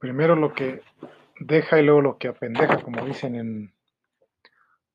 primero 0.00 0.34
lo 0.34 0.52
que 0.54 0.82
deja 1.38 1.78
y 1.78 1.84
luego 1.84 2.00
lo 2.00 2.18
que 2.18 2.28
apendeja, 2.28 2.82
como 2.82 3.04
dicen 3.04 3.36
en 3.36 3.74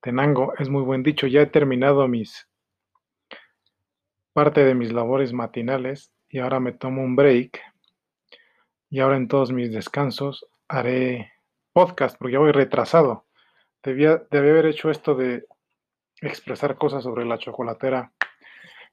Tenango, 0.01 0.53
es 0.59 0.67
muy 0.67 0.81
buen 0.81 1.03
dicho. 1.03 1.27
Ya 1.27 1.41
he 1.41 1.45
terminado 1.45 2.05
mis 2.09 2.49
parte 4.33 4.65
de 4.65 4.75
mis 4.75 4.91
labores 4.91 5.31
matinales 5.31 6.11
y 6.27 6.39
ahora 6.39 6.59
me 6.59 6.73
tomo 6.73 7.01
un 7.01 7.15
break 7.15 7.61
y 8.89 8.99
ahora 8.99 9.15
en 9.15 9.29
todos 9.29 9.53
mis 9.53 9.71
descansos 9.71 10.45
haré 10.67 11.31
podcast 11.71 12.17
porque 12.17 12.33
ya 12.33 12.39
voy 12.39 12.51
retrasado. 12.51 13.25
Debía, 13.81 14.23
debía 14.31 14.51
haber 14.51 14.65
hecho 14.65 14.89
esto 14.89 15.15
de 15.15 15.45
expresar 16.21 16.75
cosas 16.75 17.03
sobre 17.03 17.25
la 17.25 17.37
chocolatera 17.37 18.11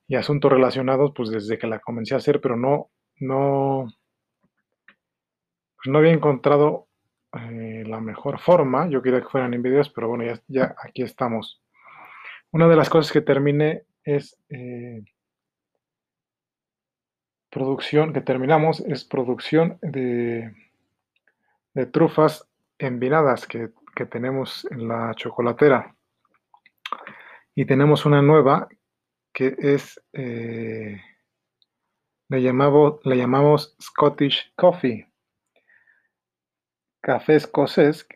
y 0.06 0.16
asuntos 0.16 0.52
relacionados 0.52 1.12
pues 1.14 1.30
desde 1.30 1.58
que 1.58 1.66
la 1.66 1.80
comencé 1.80 2.14
a 2.14 2.18
hacer, 2.18 2.40
pero 2.40 2.56
no, 2.56 2.90
no, 3.16 3.88
no 5.86 5.98
había 5.98 6.12
encontrado 6.12 6.88
eh, 7.32 7.84
la 7.86 8.00
mejor 8.00 8.38
forma. 8.38 8.88
Yo 8.88 9.02
quería 9.02 9.20
que 9.20 9.28
fueran 9.28 9.54
en 9.54 9.62
videos, 9.62 9.90
pero 9.90 10.08
bueno, 10.08 10.24
ya, 10.48 10.74
aquí 10.82 11.02
estamos. 11.02 11.62
Una 12.50 12.68
de 12.68 12.76
las 12.76 12.90
cosas 12.90 13.12
que 13.12 13.20
terminé 13.20 13.84
es 14.04 14.38
eh, 14.50 15.02
producción, 17.50 18.12
que 18.12 18.20
terminamos, 18.20 18.80
es 18.80 19.04
producción 19.04 19.78
de, 19.82 20.54
de 21.74 21.86
trufas 21.86 22.48
envinadas 22.78 23.46
que, 23.46 23.70
que 23.94 24.06
tenemos 24.06 24.66
en 24.70 24.88
la 24.88 25.14
chocolatera. 25.14 25.94
Y 27.54 27.64
tenemos 27.64 28.06
una 28.06 28.22
nueva 28.22 28.68
que 29.32 29.54
es, 29.58 30.02
eh, 30.12 31.00
le, 32.28 32.40
le 32.40 33.16
llamamos 33.16 33.76
Scottish 33.80 34.52
Coffee 34.56 35.11
café 37.02 37.36
escocés, 37.36 38.06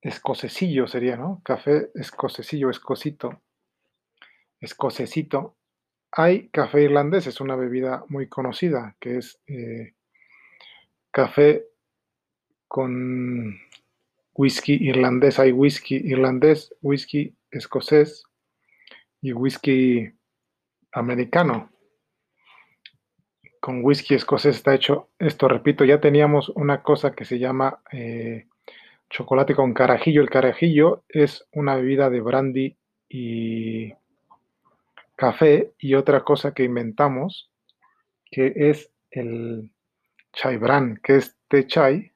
escocesillo 0.00 0.88
sería, 0.88 1.16
¿no? 1.16 1.40
Café 1.44 1.90
escocesillo, 1.94 2.70
escocito, 2.70 3.42
escocecito. 4.60 5.56
Hay 6.10 6.48
café 6.48 6.82
irlandés, 6.82 7.26
es 7.26 7.40
una 7.40 7.56
bebida 7.56 8.04
muy 8.08 8.28
conocida, 8.28 8.96
que 8.98 9.18
es 9.18 9.40
eh, 9.46 9.94
café 11.10 11.66
con 12.66 13.60
whisky 14.34 14.74
irlandés. 14.80 15.38
Hay 15.38 15.52
whisky 15.52 15.96
irlandés, 15.96 16.74
whisky 16.82 17.36
escocés 17.50 18.24
y 19.20 19.32
whisky 19.32 20.10
americano 20.92 21.73
con 23.64 23.82
whisky 23.82 24.14
escocés 24.14 24.56
está 24.56 24.74
hecho 24.74 25.08
esto, 25.18 25.48
repito, 25.48 25.86
ya 25.86 25.98
teníamos 25.98 26.50
una 26.50 26.82
cosa 26.82 27.12
que 27.14 27.24
se 27.24 27.38
llama 27.38 27.80
eh, 27.92 28.46
chocolate 29.08 29.54
con 29.54 29.72
carajillo. 29.72 30.20
El 30.20 30.28
carajillo 30.28 31.02
es 31.08 31.48
una 31.50 31.74
bebida 31.76 32.10
de 32.10 32.20
brandy 32.20 32.76
y 33.08 33.94
café 35.16 35.72
y 35.78 35.94
otra 35.94 36.24
cosa 36.24 36.52
que 36.52 36.64
inventamos 36.64 37.50
que 38.30 38.52
es 38.54 38.90
el 39.10 39.72
chai 40.34 40.58
bran, 40.58 41.00
que 41.02 41.16
es 41.16 41.34
té 41.48 41.66
chai, 41.66 42.12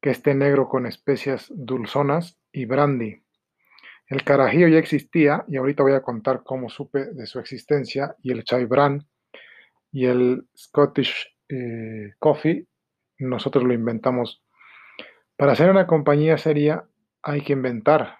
que 0.00 0.10
es 0.10 0.22
té 0.22 0.36
negro 0.36 0.68
con 0.68 0.86
especias 0.86 1.50
dulzonas 1.52 2.38
y 2.52 2.64
brandy. 2.64 3.24
El 4.06 4.22
carajillo 4.22 4.68
ya 4.68 4.78
existía 4.78 5.44
y 5.48 5.56
ahorita 5.56 5.82
voy 5.82 5.94
a 5.94 6.02
contar 6.02 6.44
cómo 6.44 6.68
supe 6.68 7.06
de 7.06 7.26
su 7.26 7.40
existencia 7.40 8.14
y 8.22 8.30
el 8.30 8.44
chai 8.44 8.66
bran 8.66 9.04
y 9.92 10.06
el 10.06 10.46
Scottish 10.56 11.36
eh, 11.48 12.14
Coffee, 12.18 12.66
nosotros 13.18 13.64
lo 13.64 13.72
inventamos. 13.72 14.42
Para 15.36 15.52
hacer 15.52 15.70
una 15.70 15.86
compañía 15.86 16.38
seria 16.38 16.86
hay 17.22 17.42
que 17.42 17.52
inventar. 17.52 18.18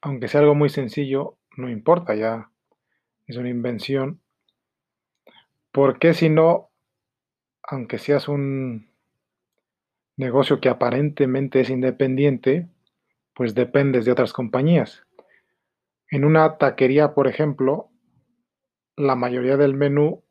Aunque 0.00 0.28
sea 0.28 0.40
algo 0.40 0.54
muy 0.54 0.68
sencillo, 0.68 1.36
no 1.56 1.68
importa, 1.68 2.14
ya 2.14 2.50
es 3.26 3.36
una 3.36 3.48
invención. 3.48 4.20
Porque 5.70 6.14
si 6.14 6.28
no, 6.28 6.70
aunque 7.62 7.98
seas 7.98 8.28
un 8.28 8.90
negocio 10.16 10.60
que 10.60 10.68
aparentemente 10.68 11.60
es 11.60 11.70
independiente, 11.70 12.68
pues 13.34 13.54
dependes 13.54 14.04
de 14.04 14.12
otras 14.12 14.32
compañías. 14.32 15.06
En 16.10 16.24
una 16.24 16.58
taquería, 16.58 17.14
por 17.14 17.26
ejemplo, 17.26 17.90
la 18.96 19.16
mayoría 19.16 19.56
del 19.56 19.74
menú 19.74 20.22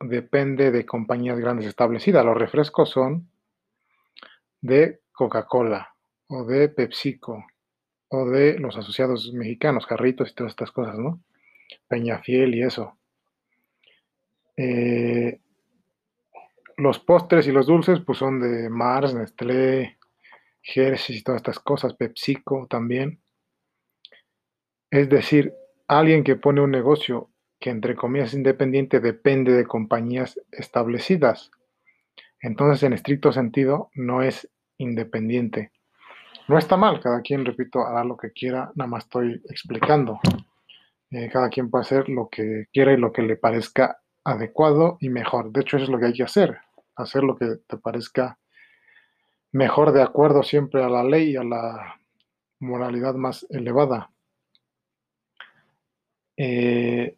depende 0.00 0.70
de 0.70 0.86
compañías 0.86 1.38
grandes 1.38 1.66
establecidas. 1.66 2.24
Los 2.24 2.36
refrescos 2.36 2.90
son 2.90 3.28
de 4.60 5.00
Coca-Cola 5.12 5.94
o 6.28 6.44
de 6.44 6.68
PepsiCo 6.68 7.44
o 8.08 8.28
de 8.28 8.58
los 8.58 8.76
asociados 8.76 9.32
mexicanos, 9.32 9.86
Carritos 9.86 10.30
y 10.30 10.34
todas 10.34 10.52
estas 10.52 10.70
cosas, 10.70 10.98
¿no? 10.98 11.20
Peñafiel 11.88 12.54
y 12.54 12.62
eso. 12.62 12.96
Eh, 14.56 15.40
los 16.76 16.98
postres 16.98 17.46
y 17.46 17.52
los 17.52 17.66
dulces 17.66 18.00
pues 18.00 18.18
son 18.18 18.40
de 18.40 18.68
Mars, 18.68 19.14
Nestlé, 19.14 19.98
Hershey 20.62 21.18
y 21.18 21.22
todas 21.22 21.40
estas 21.40 21.58
cosas, 21.58 21.94
PepsiCo 21.94 22.66
también. 22.68 23.20
Es 24.90 25.08
decir, 25.08 25.52
alguien 25.88 26.24
que 26.24 26.36
pone 26.36 26.60
un 26.60 26.70
negocio 26.70 27.30
que 27.64 27.70
entre 27.70 27.96
comillas 27.96 28.34
independiente 28.34 29.00
depende 29.00 29.50
de 29.52 29.64
compañías 29.64 30.38
establecidas. 30.52 31.50
Entonces, 32.38 32.82
en 32.82 32.92
estricto 32.92 33.32
sentido, 33.32 33.88
no 33.94 34.20
es 34.20 34.50
independiente. 34.76 35.72
No 36.46 36.58
está 36.58 36.76
mal, 36.76 37.00
cada 37.00 37.22
quien, 37.22 37.42
repito, 37.42 37.86
hará 37.86 38.04
lo 38.04 38.18
que 38.18 38.32
quiera, 38.32 38.70
nada 38.74 38.90
más 38.90 39.04
estoy 39.04 39.40
explicando. 39.48 40.20
Eh, 41.10 41.30
cada 41.32 41.48
quien 41.48 41.70
puede 41.70 41.86
hacer 41.86 42.10
lo 42.10 42.28
que 42.28 42.66
quiera 42.70 42.92
y 42.92 42.98
lo 42.98 43.12
que 43.12 43.22
le 43.22 43.36
parezca 43.36 43.98
adecuado 44.24 44.98
y 45.00 45.08
mejor. 45.08 45.50
De 45.50 45.62
hecho, 45.62 45.78
eso 45.78 45.84
es 45.84 45.90
lo 45.90 45.98
que 45.98 46.04
hay 46.04 46.12
que 46.12 46.24
hacer, 46.24 46.58
hacer 46.96 47.24
lo 47.24 47.34
que 47.34 47.46
te 47.66 47.78
parezca 47.78 48.38
mejor 49.52 49.92
de 49.92 50.02
acuerdo 50.02 50.42
siempre 50.42 50.84
a 50.84 50.90
la 50.90 51.02
ley 51.02 51.30
y 51.30 51.36
a 51.36 51.44
la 51.44 51.98
moralidad 52.60 53.14
más 53.14 53.46
elevada. 53.48 54.10
Eh, 56.36 57.16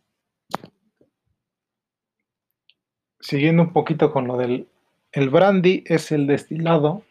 siguiendo 3.26 3.64
un 3.64 3.72
poquito 3.72 4.12
con 4.12 4.28
lo 4.28 4.36
del 4.36 4.68
el 5.10 5.30
brandy 5.30 5.82
es 5.84 6.12
el 6.12 6.28
destilado 6.28 7.02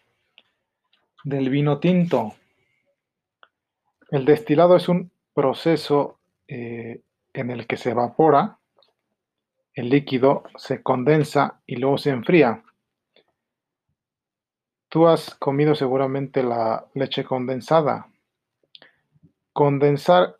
del 1.25 1.49
vino 1.49 1.79
tinto. 1.79 2.35
El 4.11 4.23
destilado 4.23 4.77
es 4.77 4.87
un 4.87 5.11
proceso 5.33 6.19
eh, 6.47 7.01
en 7.33 7.51
el 7.51 7.67
que 7.67 7.75
se 7.75 7.91
evapora 7.91 8.59
el 9.73 9.89
líquido, 9.89 10.43
se 10.55 10.81
condensa 10.81 11.59
y 11.65 11.75
luego 11.75 11.97
se 11.97 12.11
enfría. 12.11 12.63
Tú 14.87 15.07
has 15.07 15.35
comido 15.35 15.75
seguramente 15.75 16.43
la 16.43 16.85
leche 16.93 17.25
condensada. 17.25 18.07
Condensar 19.51 20.37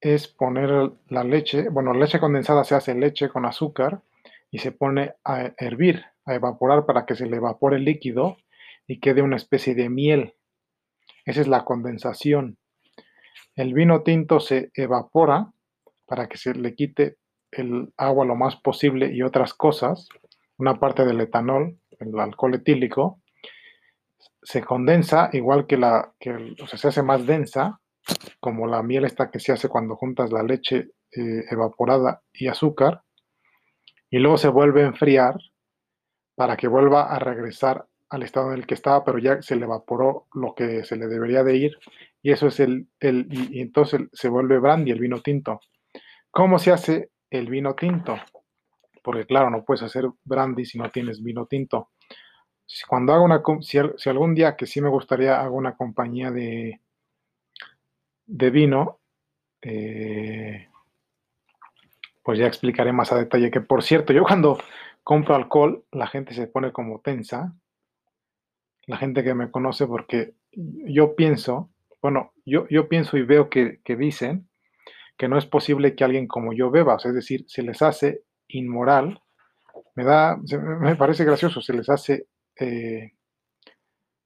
es 0.00 0.28
poner 0.28 0.92
la 1.08 1.24
leche, 1.24 1.68
bueno, 1.68 1.94
leche 1.94 2.20
condensada 2.20 2.62
se 2.62 2.76
hace 2.76 2.94
leche 2.94 3.28
con 3.28 3.44
azúcar 3.44 4.02
y 4.50 4.58
se 4.58 4.72
pone 4.72 5.14
a 5.24 5.52
hervir, 5.58 6.04
a 6.24 6.34
evaporar 6.34 6.86
para 6.86 7.06
que 7.06 7.14
se 7.14 7.26
le 7.26 7.36
evapore 7.36 7.76
el 7.76 7.84
líquido 7.84 8.36
y 8.86 9.00
quede 9.00 9.22
una 9.22 9.36
especie 9.36 9.74
de 9.74 9.88
miel. 9.88 10.34
Esa 11.24 11.40
es 11.40 11.48
la 11.48 11.64
condensación. 11.64 12.58
El 13.54 13.74
vino 13.74 14.02
tinto 14.02 14.40
se 14.40 14.70
evapora 14.74 15.52
para 16.06 16.28
que 16.28 16.38
se 16.38 16.54
le 16.54 16.74
quite 16.74 17.16
el 17.52 17.92
agua 17.96 18.24
lo 18.24 18.36
más 18.36 18.56
posible 18.56 19.12
y 19.12 19.22
otras 19.22 19.54
cosas, 19.54 20.08
una 20.58 20.78
parte 20.78 21.04
del 21.04 21.20
etanol, 21.20 21.78
el 21.98 22.18
alcohol 22.18 22.54
etílico, 22.54 23.20
se 24.42 24.62
condensa 24.62 25.30
igual 25.32 25.66
que 25.66 25.76
la, 25.76 26.12
que, 26.18 26.54
o 26.62 26.66
sea, 26.66 26.78
se 26.78 26.88
hace 26.88 27.02
más 27.02 27.26
densa, 27.26 27.80
como 28.40 28.66
la 28.66 28.82
miel 28.82 29.04
esta 29.04 29.30
que 29.30 29.40
se 29.40 29.52
hace 29.52 29.68
cuando 29.68 29.96
juntas 29.96 30.32
la 30.32 30.42
leche 30.42 30.88
eh, 31.12 31.44
evaporada 31.50 32.22
y 32.32 32.48
azúcar, 32.48 33.02
y 34.10 34.18
luego 34.18 34.36
se 34.36 34.48
vuelve 34.48 34.82
a 34.82 34.86
enfriar 34.86 35.38
para 36.34 36.56
que 36.56 36.68
vuelva 36.68 37.04
a 37.04 37.18
regresar 37.18 37.86
al 38.08 38.22
estado 38.24 38.52
en 38.52 38.58
el 38.58 38.66
que 38.66 38.74
estaba, 38.74 39.04
pero 39.04 39.18
ya 39.18 39.40
se 39.40 39.54
le 39.54 39.64
evaporó 39.64 40.26
lo 40.34 40.54
que 40.54 40.84
se 40.84 40.96
le 40.96 41.06
debería 41.06 41.44
de 41.44 41.56
ir 41.56 41.78
y 42.22 42.32
eso 42.32 42.48
es 42.48 42.58
el, 42.60 42.88
el 42.98 43.28
y 43.30 43.60
entonces 43.60 44.02
se 44.12 44.28
vuelve 44.28 44.58
brandy, 44.58 44.90
el 44.90 44.98
vino 44.98 45.20
tinto. 45.20 45.60
¿Cómo 46.30 46.58
se 46.58 46.72
hace 46.72 47.10
el 47.30 47.48
vino 47.48 47.74
tinto? 47.74 48.16
Porque 49.02 49.26
claro, 49.26 49.50
no 49.50 49.64
puedes 49.64 49.82
hacer 49.82 50.06
brandy 50.24 50.64
si 50.64 50.78
no 50.78 50.90
tienes 50.90 51.22
vino 51.22 51.46
tinto. 51.46 51.90
Cuando 52.88 53.12
hago 53.12 53.24
una, 53.24 53.42
si, 53.62 53.78
algún 54.08 54.34
día 54.34 54.56
que 54.56 54.66
sí 54.66 54.80
me 54.80 54.88
gustaría 54.88 55.40
hago 55.40 55.56
una 55.56 55.76
compañía 55.76 56.30
de, 56.30 56.80
de 58.26 58.50
vino, 58.50 59.00
eh, 59.62 60.69
pues 62.30 62.38
ya 62.38 62.46
explicaré 62.46 62.92
más 62.92 63.10
a 63.10 63.18
detalle 63.18 63.50
que 63.50 63.60
por 63.60 63.82
cierto, 63.82 64.12
yo 64.12 64.22
cuando, 64.22 64.56
compro 65.02 65.34
alcohol, 65.34 65.84
la 65.90 66.06
gente 66.06 66.32
se 66.32 66.46
pone 66.46 66.70
como 66.70 67.00
tensa, 67.00 67.56
la 68.86 68.98
gente 68.98 69.24
que 69.24 69.34
me 69.34 69.50
conoce, 69.50 69.88
porque 69.88 70.34
yo 70.52 71.16
pienso, 71.16 71.70
bueno, 72.00 72.32
yo, 72.46 72.68
yo 72.68 72.88
pienso 72.88 73.16
y 73.16 73.22
veo 73.22 73.50
que, 73.50 73.80
dicen 73.98 74.48
que 75.18 75.26
no 75.26 75.38
es 75.38 75.46
posible 75.46 75.96
que 75.96 76.04
alguien 76.04 76.28
como 76.28 76.52
yo 76.52 76.70
beba, 76.70 76.98
es 77.04 77.12
decir, 77.12 77.44
se 77.48 77.64
les 77.64 77.82
hace 77.82 78.22
inmoral, 78.46 79.20
me 79.96 80.04
da, 80.04 80.38
me 80.80 80.94
parece 80.94 81.24
gracioso, 81.24 81.60
se 81.60 81.72
les 81.72 81.90
hace 81.90 82.28
eh, 82.60 83.10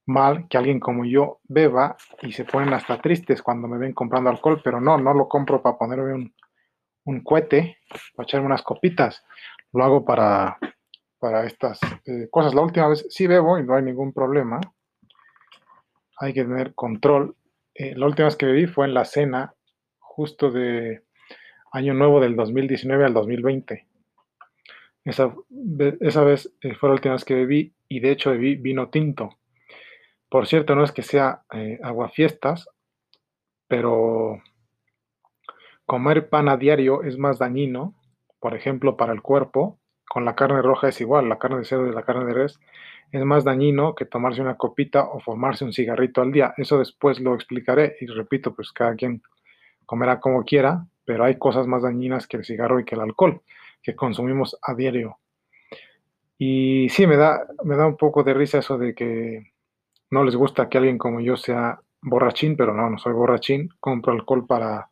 mal 0.05 0.47
que 0.51 0.59
alguien 0.59 0.79
como 0.79 1.07
yo 1.07 1.41
beba 1.45 1.97
y 2.21 2.33
se 2.33 2.45
ponen 2.45 2.75
hasta 2.75 3.01
tristes 3.01 3.41
cuando 3.41 3.67
me 3.67 3.79
ven 3.79 3.95
comprando 3.95 4.29
alcohol, 4.29 4.61
pero 4.63 4.79
no, 4.79 4.99
no 4.99 5.15
lo 5.15 5.27
compro 5.27 5.63
para 5.63 5.79
ponerme 5.79 6.13
un, 6.13 6.35
un 7.05 7.23
cohete, 7.23 7.79
para 8.15 8.25
echarme 8.25 8.47
unas 8.47 8.63
copitas, 8.63 9.25
lo 9.73 9.85
hago 9.85 10.05
para, 10.05 10.59
para 11.19 11.47
estas 11.47 11.81
eh, 12.07 12.29
cosas. 12.31 12.55
La 12.55 12.63
última 12.63 12.89
vez 12.89 13.07
sí 13.11 13.27
bebo 13.27 13.59
y 13.59 13.65
no 13.65 13.75
hay 13.75 13.83
ningún 13.83 14.13
problema, 14.13 14.61
hay 16.19 16.33
que 16.33 16.45
tener 16.45 16.75
control. 16.75 17.37
Eh, 17.75 17.95
la 17.97 18.07
última 18.07 18.27
vez 18.27 18.37
que 18.37 18.47
bebí 18.47 18.67
fue 18.67 18.87
en 18.87 18.95
la 18.95 19.05
cena 19.05 19.55
justo 19.99 20.51
de 20.51 21.03
Año 21.73 21.95
Nuevo 21.95 22.21
del 22.21 22.37
2019 22.37 23.05
al 23.05 23.15
2020. 23.15 23.87
Esa, 25.05 25.35
esa 26.01 26.25
vez 26.25 26.55
eh, 26.63 26.75
fue 26.75 26.89
la 26.89 26.95
última 26.95 27.15
vez 27.15 27.25
que 27.25 27.35
bebí 27.35 27.75
y 27.89 28.01
de 28.01 28.13
hecho 28.13 28.31
bebí 28.31 28.57
vino 28.57 28.91
tinto. 28.91 29.39
Por 30.29 30.47
cierto, 30.47 30.75
no 30.75 30.85
es 30.85 30.93
que 30.93 31.03
sea 31.03 31.45
aguafiestas, 31.83 32.69
pero 33.69 34.43
comer 35.87 36.29
pan 36.29 36.49
a 36.49 36.57
diario 36.57 37.03
es 37.03 37.19
más 37.19 37.39
dañino, 37.39 37.95
por 38.41 38.55
ejemplo, 38.55 38.97
para 38.97 39.13
el 39.13 39.23
cuerpo. 39.23 39.79
Con 40.09 40.25
la 40.25 40.35
carne 40.35 40.63
roja 40.63 40.89
es 40.89 41.01
igual, 41.01 41.29
la 41.29 41.39
carne 41.39 41.59
de 41.59 41.65
cerdo 41.65 41.87
y 41.89 41.95
la 41.95 42.03
carne 42.03 42.27
de 42.27 42.35
res 42.35 42.61
es 43.11 43.25
más 43.25 43.45
dañino 43.45 43.95
que 43.95 44.05
tomarse 44.05 44.43
una 44.43 44.57
copita 44.57 45.05
o 45.05 45.21
formarse 45.21 45.65
un 45.65 45.73
cigarrito 45.73 46.21
al 46.21 46.33
día. 46.33 46.55
Eso 46.57 46.79
después 46.79 47.21
lo 47.21 47.35
explicaré 47.35 47.97
y 48.01 48.07
repito, 48.07 48.55
pues 48.55 48.73
cada 48.73 48.95
quien 48.95 49.23
comerá 49.87 50.21
como 50.21 50.45
quiera, 50.45 50.87
pero 51.05 51.25
hay 51.25 51.39
cosas 51.39 51.67
más 51.67 51.83
dañinas 51.83 52.27
que 52.27 52.37
el 52.37 52.45
cigarro 52.45 52.81
y 52.81 52.85
que 52.85 52.95
el 52.95 53.03
alcohol 53.03 53.43
que 53.83 53.95
consumimos 53.95 54.59
a 54.63 54.75
diario. 54.75 55.19
Y 56.39 56.89
sí, 56.89 57.07
me 57.07 57.17
da, 57.17 57.47
me 57.63 57.77
da 57.77 57.87
un 57.87 57.97
poco 57.97 58.25
de 58.25 58.35
risa 58.35 58.59
eso 58.59 58.79
de 58.79 58.95
que 58.95 59.53
no 60.11 60.25
les 60.25 60.35
gusta 60.35 60.69
que 60.69 60.79
alguien 60.79 60.99
como 60.99 61.21
yo 61.21 61.37
sea 61.37 61.79
borrachín, 62.03 62.57
pero 62.57 62.75
no, 62.75 62.91
no 62.91 62.99
soy 62.99 63.13
borrachín, 63.13 63.69
compro 63.81 64.13
alcohol 64.13 64.47
para 64.47 64.89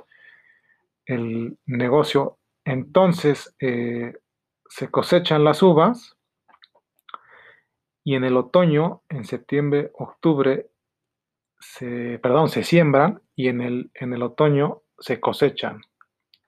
el 1.06 1.58
negocio. 1.66 2.38
Entonces 2.64 3.54
eh, 3.60 4.14
se 4.69 4.90
cosechan 4.90 5.44
las 5.44 5.62
uvas 5.62 6.16
y 8.04 8.14
en 8.14 8.25
el 8.25 8.37
otoño, 8.37 9.02
en 9.08 9.25
septiembre, 9.25 9.90
octubre, 9.94 10.70
se, 11.60 12.19
perdón, 12.19 12.49
se 12.49 12.64
siembran 12.64 13.22
y 13.37 13.49
en 13.49 13.60
el, 13.60 13.90
en 13.94 14.12
el 14.12 14.22
otoño 14.22 14.82
se 14.99 15.20
cosechan, 15.20 15.81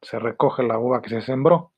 se 0.03 0.19
recoge 0.19 0.63
la 0.63 0.79
uva 0.79 1.01
que 1.01 1.11
se 1.11 1.23
sembró. 1.23 1.73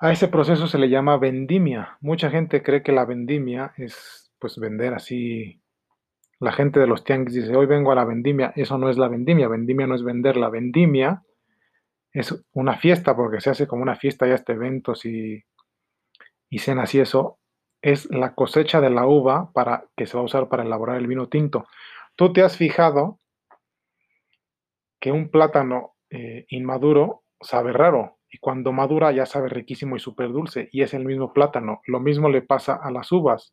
A 0.00 0.12
ese 0.12 0.28
proceso 0.28 0.66
se 0.66 0.78
le 0.78 0.88
llama 0.88 1.18
vendimia. 1.18 1.98
Mucha 2.00 2.30
gente 2.30 2.62
cree 2.62 2.82
que 2.82 2.92
la 2.92 3.04
vendimia 3.04 3.72
es 3.76 4.32
pues 4.38 4.58
vender 4.58 4.94
así. 4.94 5.62
La 6.40 6.52
gente 6.52 6.80
de 6.80 6.86
los 6.86 7.04
tianguis 7.04 7.34
dice, 7.34 7.56
hoy 7.56 7.66
vengo 7.66 7.92
a 7.92 7.94
la 7.94 8.04
vendimia. 8.04 8.52
Eso 8.56 8.78
no 8.78 8.90
es 8.90 8.98
la 8.98 9.08
vendimia. 9.08 9.48
Vendimia 9.48 9.86
no 9.86 9.94
es 9.94 10.02
vender. 10.02 10.36
La 10.36 10.50
vendimia 10.50 11.22
es 12.12 12.44
una 12.52 12.76
fiesta 12.76 13.16
porque 13.16 13.40
se 13.40 13.50
hace 13.50 13.66
como 13.66 13.82
una 13.82 13.96
fiesta 13.96 14.26
ya 14.26 14.34
este 14.34 14.52
eventos 14.52 15.04
y, 15.04 15.44
y 16.48 16.58
cenas 16.58 16.94
y 16.94 17.00
eso. 17.00 17.38
Es 17.82 18.10
la 18.10 18.34
cosecha 18.34 18.80
de 18.80 18.90
la 18.90 19.06
uva 19.06 19.52
para, 19.52 19.86
que 19.96 20.06
se 20.06 20.16
va 20.16 20.22
a 20.22 20.26
usar 20.26 20.48
para 20.48 20.62
elaborar 20.62 20.96
el 20.96 21.06
vino 21.06 21.28
tinto. 21.28 21.66
Tú 22.16 22.32
te 22.32 22.42
has 22.42 22.56
fijado 22.56 23.18
que 25.00 25.12
un 25.12 25.28
plátano 25.28 25.96
eh, 26.08 26.46
inmaduro 26.48 27.24
sabe 27.40 27.72
raro 27.72 28.18
y 28.30 28.38
cuando 28.38 28.72
madura 28.72 29.12
ya 29.12 29.26
sabe 29.26 29.48
riquísimo 29.48 29.96
y 29.96 30.00
súper 30.00 30.28
dulce 30.28 30.68
y 30.72 30.82
es 30.82 30.94
el 30.94 31.04
mismo 31.04 31.32
plátano. 31.32 31.82
Lo 31.86 32.00
mismo 32.00 32.28
le 32.28 32.42
pasa 32.42 32.74
a 32.74 32.90
las 32.90 33.12
uvas. 33.12 33.52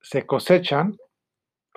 Se 0.00 0.26
cosechan, 0.26 0.96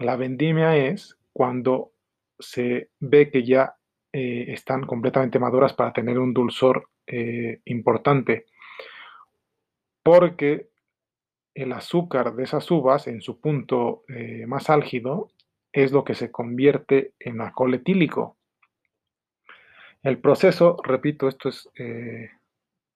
la 0.02 0.16
vendimia 0.16 0.76
es 0.76 1.18
cuando 1.34 1.94
se 2.40 2.90
ve 3.00 3.30
que 3.30 3.44
ya 3.44 3.76
eh, 4.12 4.46
están 4.50 4.86
completamente 4.86 5.40
maduras 5.40 5.74
para 5.74 5.94
tener 5.94 6.20
un 6.20 6.34
dulzor 6.34 6.90
eh, 7.08 7.62
importante. 7.66 8.46
Porque 10.04 10.70
el 11.54 11.72
azúcar 11.74 12.36
de 12.36 12.44
esas 12.44 12.70
uvas 12.72 13.08
en 13.08 13.22
su 13.22 13.40
punto 13.40 14.04
eh, 14.08 14.46
más 14.48 14.70
álgido 14.70 15.30
es 15.72 15.92
lo 15.92 16.04
que 16.04 16.16
se 16.16 16.32
convierte 16.32 17.14
en 17.20 17.40
alcohol 17.40 17.74
etílico. 17.76 18.38
El 20.04 20.20
proceso, 20.20 20.78
repito, 20.84 21.28
esto 21.28 21.50
es 21.50 21.70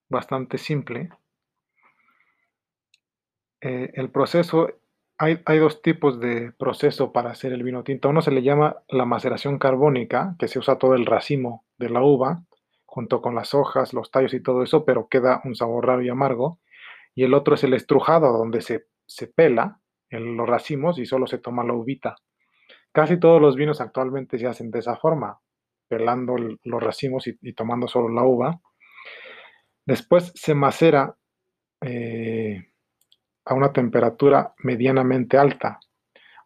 bastante 0.08 0.58
simple. 0.58 1.08
El 3.60 4.10
proceso, 4.10 4.68
hay, 5.18 5.58
dos 5.58 5.82
tipos 5.82 6.20
de 6.20 6.52
proceso 6.52 7.12
para 7.12 7.30
hacer 7.30 7.52
el 7.52 7.62
vino 7.62 7.84
tinto. 7.84 8.08
Uno 8.08 8.22
se 8.22 8.30
le 8.30 8.42
llama 8.42 8.82
la 8.88 9.04
maceración 9.04 9.58
carbónica, 9.58 10.36
que 10.38 10.48
se 10.48 10.58
usa 10.58 10.78
todo 10.78 10.94
el 10.94 11.06
racimo 11.06 11.64
de 11.78 11.90
la 11.90 12.02
uva, 12.02 12.44
junto 12.84 13.22
con 13.22 13.34
las 13.34 13.54
hojas, 13.54 13.94
los 13.94 14.10
tallos 14.10 14.34
y 14.34 14.42
todo 14.42 14.62
eso, 14.62 14.84
pero 14.84 15.08
queda 15.08 15.40
un 15.44 15.54
sabor 15.54 15.86
raro 15.86 16.02
y 16.02 16.08
amargo. 16.08 16.60
Y 17.14 17.24
el 17.24 17.34
otro 17.34 17.54
es 17.54 17.64
el 17.64 17.74
estrujado, 17.74 18.36
donde 18.36 18.60
se, 18.60 18.86
se 19.06 19.26
pela 19.26 19.80
en 20.10 20.36
los 20.36 20.48
racimos 20.48 20.98
y 20.98 21.06
solo 21.06 21.26
se 21.26 21.38
toma 21.38 21.64
la 21.64 21.72
uvita. 21.72 22.16
Casi 22.92 23.18
todos 23.18 23.40
los 23.40 23.56
vinos 23.56 23.80
actualmente 23.80 24.38
se 24.38 24.46
hacen 24.46 24.70
de 24.70 24.80
esa 24.80 24.96
forma 24.96 25.40
pelando 25.88 26.36
los 26.36 26.82
racimos 26.82 27.26
y, 27.26 27.52
tomando 27.52 27.88
solo 27.88 28.08
la 28.08 28.24
uva. 28.24 28.60
Después 29.84 30.32
se 30.34 30.54
macera 30.54 31.16
eh, 31.80 32.70
a 33.46 33.54
una 33.54 33.72
temperatura 33.72 34.54
medianamente 34.58 35.38
alta. 35.38 35.80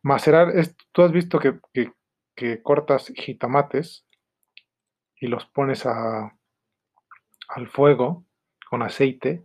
Macerar 0.03 0.57
es, 0.57 0.77
tú 0.93 1.03
has 1.03 1.11
visto 1.11 1.41
que, 1.41 1.59
cortas 2.63 3.13
jitomates 3.17 4.07
y 5.17 5.27
los 5.27 5.45
pones 5.47 5.85
al 5.85 6.31
fuego 7.69 8.25
con 8.71 8.83
aceite 8.83 9.45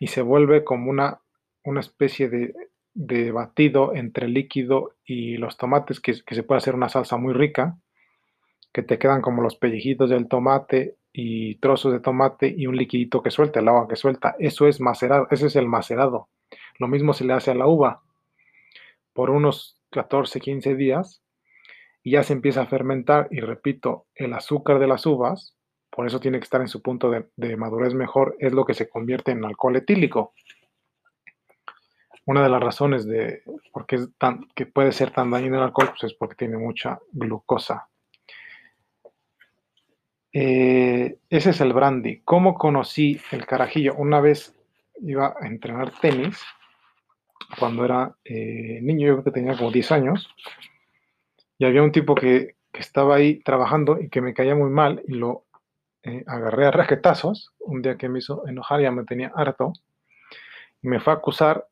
y 0.00 0.08
se 0.08 0.22
vuelve 0.22 0.64
como 0.64 0.90
una, 0.90 1.20
una 1.64 1.80
especie 1.80 2.28
de, 2.28 3.32
batido 3.32 3.94
entre 3.94 4.28
líquido 4.28 4.96
y 5.04 5.36
los 5.36 5.56
tomates 5.56 6.00
que, 6.00 6.14
que, 6.24 6.34
se 6.34 6.42
puede 6.42 6.58
hacer 6.58 6.74
una 6.74 6.88
salsa 6.88 7.16
muy 7.16 7.34
rica 7.34 7.76
que 8.72 8.82
te 8.82 8.98
quedan 8.98 9.22
como 9.22 9.42
los 9.42 9.56
pellejitos 9.56 10.10
del 10.10 10.26
tomate 10.26 10.96
y 11.12 11.56
trozos 11.56 11.92
de 11.92 12.00
tomate 12.00 12.52
y 12.56 12.66
un 12.66 12.76
liquidito 12.76 13.22
que 13.22 13.30
suelta, 13.30 13.60
el 13.60 13.68
agua 13.68 13.86
que 13.86 13.94
suelta. 13.94 14.34
Eso 14.40 14.66
es 14.66 14.80
macerado, 14.80 15.28
ese 15.30 15.46
es 15.46 15.54
el 15.54 15.68
macerado. 15.68 16.28
Lo 16.78 16.88
mismo 16.88 17.12
se 17.12 17.24
le 17.24 17.32
hace 17.32 17.50
a 17.50 17.54
la 17.54 17.66
uva 17.66 18.02
por 19.12 19.30
unos 19.30 19.80
14, 19.90 20.40
15 20.40 20.74
días 20.74 21.22
y 22.02 22.12
ya 22.12 22.22
se 22.22 22.34
empieza 22.34 22.62
a 22.62 22.66
fermentar 22.66 23.28
y 23.30 23.40
repito, 23.40 24.06
el 24.14 24.34
azúcar 24.34 24.78
de 24.78 24.86
las 24.86 25.06
uvas, 25.06 25.56
por 25.88 26.06
eso 26.06 26.20
tiene 26.20 26.38
que 26.38 26.44
estar 26.44 26.60
en 26.60 26.68
su 26.68 26.82
punto 26.82 27.10
de, 27.10 27.56
madurez 27.56 27.94
mejor, 27.94 28.36
es 28.40 28.52
lo 28.52 28.64
que 28.64 28.74
se 28.74 28.88
convierte 28.88 29.30
en 29.30 29.44
alcohol 29.44 29.76
etílico. 29.76 30.34
Una 32.26 32.42
de 32.42 32.48
las 32.48 32.62
razones 32.62 33.06
de 33.06 33.42
por 33.72 33.86
qué 33.86 33.96
es 33.96 34.08
tan, 34.18 34.48
que 34.54 34.66
puede 34.66 34.92
ser 34.92 35.12
tan 35.12 35.30
dañino 35.30 35.56
el 35.56 35.62
alcohol 35.62 35.90
pues 35.90 36.04
es 36.04 36.14
porque 36.14 36.34
tiene 36.34 36.58
mucha 36.58 36.98
glucosa. 37.12 37.88
Eh, 40.32 41.18
ese 41.30 41.50
es 41.50 41.60
el 41.60 41.72
brandy. 41.72 42.22
¿Cómo 42.24 42.54
conocí 42.54 43.20
el 43.30 43.46
carajillo? 43.46 43.94
Una 43.94 44.20
vez 44.20 44.52
iba 45.00 45.34
a 45.40 45.46
entrenar 45.46 45.92
tenis 46.00 46.42
cuando 47.58 47.84
era 47.84 48.14
eh, 48.24 48.80
niño, 48.82 49.06
yo 49.06 49.12
creo 49.14 49.24
que 49.24 49.30
tenía 49.30 49.56
como 49.56 49.70
10 49.70 49.92
años, 49.92 50.28
y 51.58 51.64
había 51.64 51.82
un 51.82 51.92
tipo 51.92 52.14
que, 52.14 52.56
estaba 52.72 53.14
ahí 53.14 53.38
trabajando 53.44 54.00
y 54.00 54.08
que 54.08 54.20
me 54.20 54.34
caía 54.34 54.56
muy 54.56 54.68
mal 54.68 55.00
y 55.06 55.12
lo 55.14 55.44
eh, 56.02 56.24
agarré 56.26 56.66
a 56.66 56.72
raquetazos, 56.72 57.52
un 57.60 57.82
día 57.82 57.96
que 57.96 58.08
me 58.08 58.18
hizo 58.18 58.44
enojar, 58.48 58.80
ya 58.80 58.90
me 58.90 59.04
tenía 59.04 59.30
harto, 59.32 59.72
y 60.82 60.88
me 60.88 60.98
fue 60.98 61.12
a 61.12 61.16
acusar, 61.16 61.68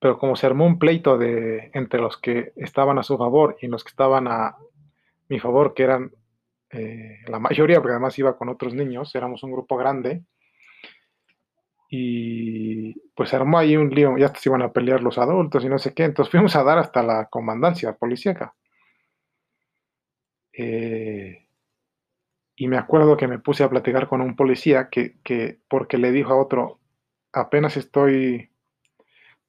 pero 0.00 0.18
como 0.18 0.34
se 0.34 0.46
armó 0.46 0.64
un 0.64 0.78
pleito 0.78 1.18
de, 1.18 1.70
entre 1.74 2.00
los 2.00 2.16
que 2.16 2.54
estaban 2.56 2.98
a 2.98 3.02
su 3.02 3.18
favor 3.18 3.58
y 3.60 3.66
los 3.66 3.84
que 3.84 3.90
estaban 3.90 4.26
a 4.26 4.56
mi 5.28 5.38
favor, 5.38 5.74
que 5.74 5.82
eran 5.82 6.12
eh, 6.70 7.18
la 7.26 7.38
mayoría, 7.38 7.76
porque 7.80 7.92
además 7.92 8.18
iba 8.18 8.38
con 8.38 8.48
otros 8.48 8.72
niños, 8.72 9.14
éramos 9.14 9.42
un 9.42 9.52
grupo 9.52 9.76
grande, 9.76 10.22
y 11.90 12.94
pues 13.14 13.32
armó 13.34 13.58
ahí 13.58 13.76
un 13.76 13.90
lío, 13.90 14.16
ya 14.18 14.28
se 14.34 14.48
iban 14.48 14.62
a 14.62 14.72
pelear 14.72 15.02
los 15.02 15.18
adultos 15.18 15.64
y 15.64 15.68
no 15.68 15.78
sé 15.78 15.94
qué, 15.94 16.04
entonces 16.04 16.30
fuimos 16.30 16.56
a 16.56 16.64
dar 16.64 16.78
hasta 16.78 17.02
la 17.02 17.26
comandancia 17.26 17.94
policíaca. 17.94 18.54
Eh, 20.52 21.46
Y 22.56 22.68
me 22.68 22.78
acuerdo 22.78 23.16
que 23.16 23.28
me 23.28 23.38
puse 23.38 23.64
a 23.64 23.68
platicar 23.70 24.08
con 24.08 24.20
un 24.20 24.34
policía 24.36 24.88
que, 24.90 25.16
que 25.22 25.58
porque 25.68 25.98
le 25.98 26.10
dijo 26.12 26.32
a 26.32 26.40
otro, 26.42 26.80
apenas 27.32 27.76
estoy 27.76 28.50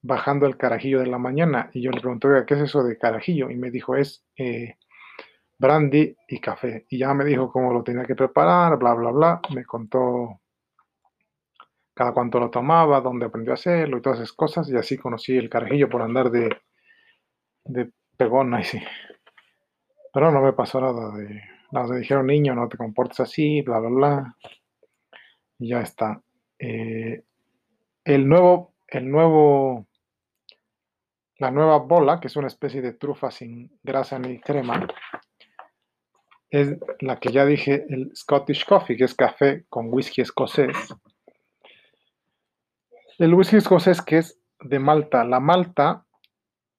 bajando 0.02 0.46
el 0.46 0.58
carajillo 0.58 1.00
de 1.00 1.08
la 1.08 1.18
mañana. 1.18 1.70
Y 1.74 1.82
yo 1.84 1.92
le 1.92 2.02
pregunté, 2.02 2.30
¿qué 2.48 2.56
es 2.56 2.62
eso 2.62 2.84
de 2.84 2.98
carajillo? 2.98 3.50
Y 3.50 3.56
me 3.56 3.72
dijo, 3.72 3.96
es 3.96 4.24
eh, 4.38 4.78
brandy 5.60 6.16
y 6.30 6.40
café. 6.42 6.86
Y 6.90 7.00
ya 7.00 7.14
me 7.14 7.26
dijo 7.26 7.52
cómo 7.52 7.74
lo 7.74 7.84
tenía 7.84 8.06
que 8.06 8.16
preparar, 8.16 8.78
bla, 8.78 8.94
bla, 8.96 9.12
bla. 9.12 9.42
Me 9.56 9.66
contó 9.66 10.42
cada 11.98 12.14
cuánto 12.14 12.40
lo 12.40 12.50
tomaba, 12.52 13.02
dónde 13.02 13.26
aprendió 13.26 13.54
a 13.54 13.56
hacerlo 13.56 13.98
y 13.98 14.02
todas 14.02 14.20
esas 14.20 14.34
cosas. 14.34 14.70
Y 14.70 14.78
así 14.78 14.98
conocí 14.98 15.36
el 15.36 15.50
carajillo 15.50 15.90
por 15.90 16.04
andar 16.04 16.30
de, 16.30 16.56
de 17.66 17.92
pegona 18.16 18.62
y 18.62 18.64
sí. 18.64 18.80
Pero 20.14 20.32
no 20.32 20.42
me 20.42 20.54
pasó 20.54 20.80
nada 20.80 21.18
de 21.18 21.58
nos 21.72 21.96
dijeron, 21.96 22.28
niño, 22.28 22.56
no 22.56 22.70
te 22.70 22.78
comportes 22.78 23.20
así, 23.20 23.62
bla, 23.62 23.80
bla, 23.80 23.90
bla. 23.90 24.36
Y 25.60 25.70
ya 25.70 25.82
está. 25.82 26.22
Eh, 26.60 27.24
el 28.06 28.28
nuevo, 28.28 28.74
el 28.88 29.10
nuevo, 29.10 29.88
la 31.38 31.52
nueva 31.52 31.78
bola, 31.80 32.20
que 32.20 32.28
es 32.28 32.36
una 32.36 32.48
especie 32.48 32.82
de 32.82 32.94
trufa 32.94 33.32
sin 33.32 33.70
grasa 33.84 34.18
ni 34.18 34.40
crema, 34.40 34.88
es 36.50 36.78
la 37.02 37.20
que 37.20 37.32
ya 37.32 37.46
dije, 37.46 37.86
el 37.90 38.16
Scottish 38.16 38.66
Coffee, 38.66 38.96
que 38.96 39.04
es 39.04 39.14
café 39.14 39.66
con 39.68 39.94
whisky 39.94 40.22
escocés. 40.22 40.96
El 43.18 43.34
whisky 43.34 43.56
escocés 43.56 44.04
que 44.04 44.20
es 44.20 44.40
de 44.60 44.78
malta. 44.78 45.24
La 45.24 45.40
malta 45.40 46.06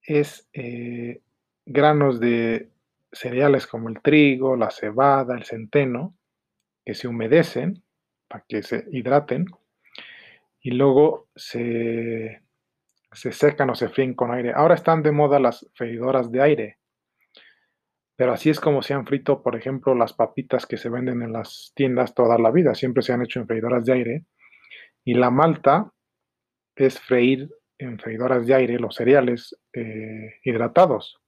es 0.00 0.48
eh, 0.52 1.20
granos 1.66 2.20
de 2.20 2.70
cereales 3.10 3.66
como 3.66 3.88
el 3.88 4.00
trigo, 4.02 4.56
la 4.56 4.70
cebada, 4.70 5.34
el 5.34 5.44
centeno, 5.44 6.14
que 6.84 6.94
se 6.94 7.08
humedecen 7.08 7.82
para 8.28 8.44
que 8.46 8.62
se 8.62 8.84
hidraten 8.92 9.46
y 10.60 10.70
luego 10.72 11.28
se, 11.34 12.42
se 13.10 13.32
secan 13.32 13.70
o 13.70 13.74
se 13.74 13.88
fríen 13.88 14.14
con 14.14 14.32
aire. 14.32 14.52
Ahora 14.54 14.76
están 14.76 15.02
de 15.02 15.10
moda 15.10 15.40
las 15.40 15.68
freidoras 15.74 16.30
de 16.30 16.42
aire, 16.42 16.78
pero 18.14 18.32
así 18.32 18.50
es 18.50 18.60
como 18.60 18.82
se 18.82 18.94
han 18.94 19.06
frito, 19.06 19.42
por 19.42 19.56
ejemplo, 19.56 19.94
las 19.94 20.12
papitas 20.12 20.66
que 20.66 20.76
se 20.76 20.88
venden 20.88 21.22
en 21.22 21.32
las 21.32 21.72
tiendas 21.74 22.14
toda 22.14 22.38
la 22.38 22.52
vida, 22.52 22.74
siempre 22.74 23.02
se 23.02 23.12
han 23.12 23.22
hecho 23.22 23.40
en 23.40 23.46
freidoras 23.48 23.84
de 23.84 23.92
aire. 23.92 24.24
Y 25.04 25.14
la 25.14 25.30
malta 25.30 25.92
es 26.86 27.00
freír 27.00 27.50
en 27.78 27.98
freidoras 27.98 28.46
de 28.46 28.54
aire 28.54 28.78
los 28.78 28.94
cereales 28.94 29.56
eh, 29.72 30.34
hidratados. 30.44 31.20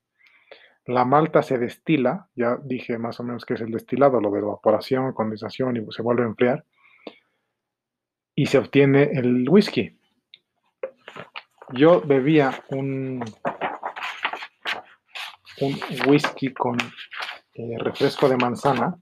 La 0.87 1.05
malta 1.05 1.43
se 1.43 1.59
destila, 1.59 2.29
ya 2.35 2.59
dije 2.63 2.99
más 2.99 3.21
o 3.21 3.23
menos 3.23 3.45
que 3.45 3.55
es 3.55 3.61
el 3.61 3.71
destilado, 3.71 4.21
lo 4.21 4.31
de 4.31 4.41
evaporación, 4.41 5.13
condensación 5.13 5.77
y 5.77 5.93
se 5.93 6.03
vuelve 6.03 6.23
a 6.23 6.27
enfriar. 6.27 6.65
Y 8.35 8.47
se 8.47 8.59
obtiene 8.59 9.11
el 9.13 9.49
whisky. 9.49 9.99
Yo 11.73 12.01
bebía 12.01 12.65
un, 12.71 13.23
un 15.61 15.81
whisky 16.09 16.53
con 16.53 16.79
eh, 17.55 17.79
refresco 17.79 18.29
de 18.29 18.37
manzana 18.37 18.99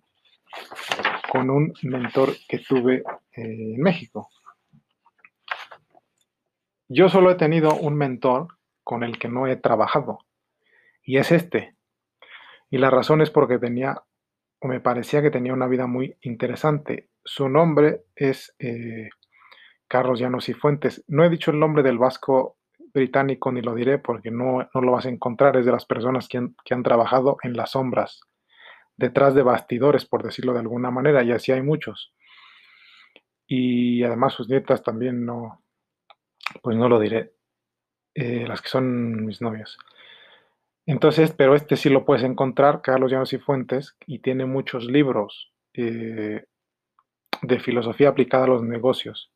con 1.31 1.51
un 1.51 1.73
mentor 1.83 2.35
que 2.49 2.59
tuve 2.59 2.97
eh, 2.97 3.75
en 3.75 3.81
México. 3.81 4.31
Yo 6.89 7.11
solo 7.11 7.31
he 7.31 7.35
tenido 7.35 7.75
un 7.75 7.97
mentor 7.97 8.49
con 8.83 9.03
el 9.03 9.19
que 9.19 9.29
no 9.29 9.47
he 9.47 9.57
trabajado. 9.57 10.21
Y 11.03 11.19
es 11.19 11.33
este. 11.33 11.77
Y 12.71 12.79
la 12.79 12.89
razón 12.89 13.21
es 13.21 13.31
porque 13.31 13.59
tenía, 13.59 14.03
o 14.61 14.69
me 14.69 14.81
parecía 14.81 15.21
que 15.21 15.31
tenía 15.31 15.53
una 15.53 15.67
vida 15.67 15.87
muy 15.87 16.17
interesante. 16.23 17.11
Su 17.23 17.51
nombre 17.51 18.05
es 18.17 18.55
eh, 18.59 19.11
Carlos 19.87 20.19
Llanos 20.19 20.49
y 20.49 20.55
Fuentes. 20.55 21.05
No 21.09 21.25
he 21.25 21.29
dicho 21.29 21.51
el 21.51 21.61
nombre 21.61 21.83
del 21.83 21.99
vasco 21.99 22.57
británico 22.95 23.53
ni 23.53 23.61
lo 23.61 23.75
diré 23.75 23.99
porque 23.99 24.31
no, 24.31 24.67
lo 24.73 24.93
vas 24.93 25.05
a 25.05 25.11
encontrar. 25.11 25.59
Es 25.59 25.67
de 25.67 25.73
las 25.73 25.85
personas 25.85 26.27
que 26.27 26.39
han, 26.39 26.57
que 26.65 26.73
han 26.73 26.83
trabajado 26.83 27.37
en 27.43 27.55
las 27.55 27.73
sombras, 27.73 28.21
detrás 28.97 29.35
de 29.35 29.43
bastidores, 29.43 30.07
por 30.07 30.23
decirlo 30.23 30.55
de 30.55 30.61
alguna 30.61 30.91
manera, 30.91 31.23
y 31.23 31.33
así 31.33 31.53
hay 31.53 31.61
muchos. 31.61 32.15
Y 33.47 34.03
además 34.05 34.33
sus 34.33 34.49
nietas 34.49 34.83
también 34.83 35.27
no, 35.27 35.63
pues 36.63 36.77
no 36.77 36.89
lo 36.89 36.99
diré. 37.01 37.33
Eh, 38.15 38.47
las 38.49 38.61
que 38.61 38.69
son 38.69 39.27
mis 39.27 39.41
novias. 39.41 39.79
Entonces, 40.87 41.33
pero 41.33 41.55
este 41.55 41.77
sí 41.77 41.89
lo 41.89 42.05
puedes 42.05 42.25
encontrar, 42.25 42.83
Carlos 42.83 43.13
Llanos 43.13 43.33
y 43.33 43.39
Fuentes, 43.39 43.97
y 44.07 44.19
tiene 44.21 44.45
muchos 44.45 44.87
libros 44.87 45.53
eh, 45.75 46.45
de 47.43 47.61
filosofía 47.61 48.09
aplicada 48.09 48.45
a 48.45 48.49
los 48.49 48.65
negocios. 48.65 49.31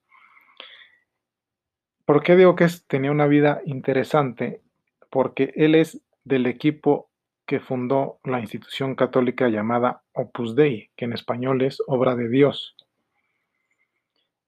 ¿Por 2.04 2.22
qué 2.22 2.34
digo 2.34 2.56
que 2.56 2.66
tenía 2.88 3.12
una 3.12 3.26
vida 3.26 3.60
interesante? 3.66 4.62
Porque 5.10 5.52
él 5.54 5.76
es 5.76 6.02
del 6.24 6.46
equipo 6.46 7.08
que 7.46 7.60
fundó 7.60 8.18
la 8.24 8.40
institución 8.40 8.96
católica 8.96 9.48
llamada 9.48 10.02
Opus 10.12 10.56
Dei, 10.56 10.90
que 10.96 11.04
en 11.04 11.12
español 11.12 11.62
es 11.62 11.80
Obra 11.86 12.16
de 12.16 12.28
Dios. 12.28 12.74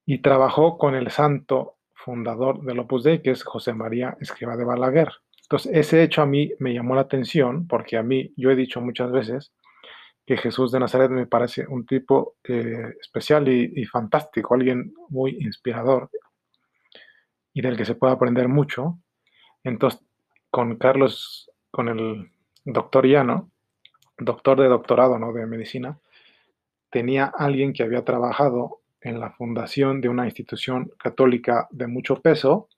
Y 0.07 0.19
trabajó 0.19 0.77
con 0.77 0.95
el 0.95 1.11
santo 1.11 1.77
fundador 2.05 2.61
del 2.63 2.79
Opus 2.81 3.03
Dei, 3.03 3.23
que 3.23 3.31
es 3.31 3.43
José 3.43 3.73
María 3.73 4.17
Escriba 4.21 4.57
de 4.57 4.65
Balaguer. 4.65 5.09
Entonces, 5.43 5.73
ese 5.75 6.03
hecho 6.03 6.23
a 6.23 6.27
mí 6.27 6.53
me 6.59 6.75
llamó 6.75 6.95
la 6.95 7.03
atención 7.03 7.67
porque 7.67 7.97
a 7.97 8.03
mí, 8.03 8.33
yo 8.37 8.51
he 8.51 8.57
dicho 8.57 8.81
muchas 8.81 9.11
veces 9.11 9.53
que 10.27 10.37
Jesús 10.37 10.73
de 10.73 10.81
Nazaret 10.81 11.11
me 11.11 11.27
parece 11.27 11.67
un 11.67 11.87
tipo 11.87 12.37
eh, 12.45 12.95
especial 13.01 13.49
y, 13.49 13.85
fantástico, 13.87 14.55
alguien 14.55 14.95
muy 15.09 15.37
inspirador 15.41 16.11
y 17.53 17.61
del 17.61 17.77
que 17.77 17.85
se 17.85 17.95
puede 17.95 18.15
aprender 18.15 18.49
mucho. 18.49 18.99
Entonces, 19.63 20.01
con 20.51 20.77
Carlos, 20.77 21.51
con 21.71 21.89
el 21.89 22.31
doctor 22.65 23.07
Llano, 23.07 23.51
doctor 24.19 24.61
de 24.61 24.69
doctorado, 24.69 25.19
¿no? 25.19 25.33
De 25.33 25.47
medicina, 25.47 25.99
tenía 26.91 27.27
alguien 27.27 27.73
que 27.73 27.83
había 27.83 28.05
trabajado 28.05 28.81
en 29.05 29.21
la 29.21 29.31
fundación 29.31 30.01
de 30.01 30.09
una 30.09 30.25
institución 30.25 30.91
católica 30.99 31.69
de 31.71 31.87
mucho 31.87 32.21
peso 32.21 32.69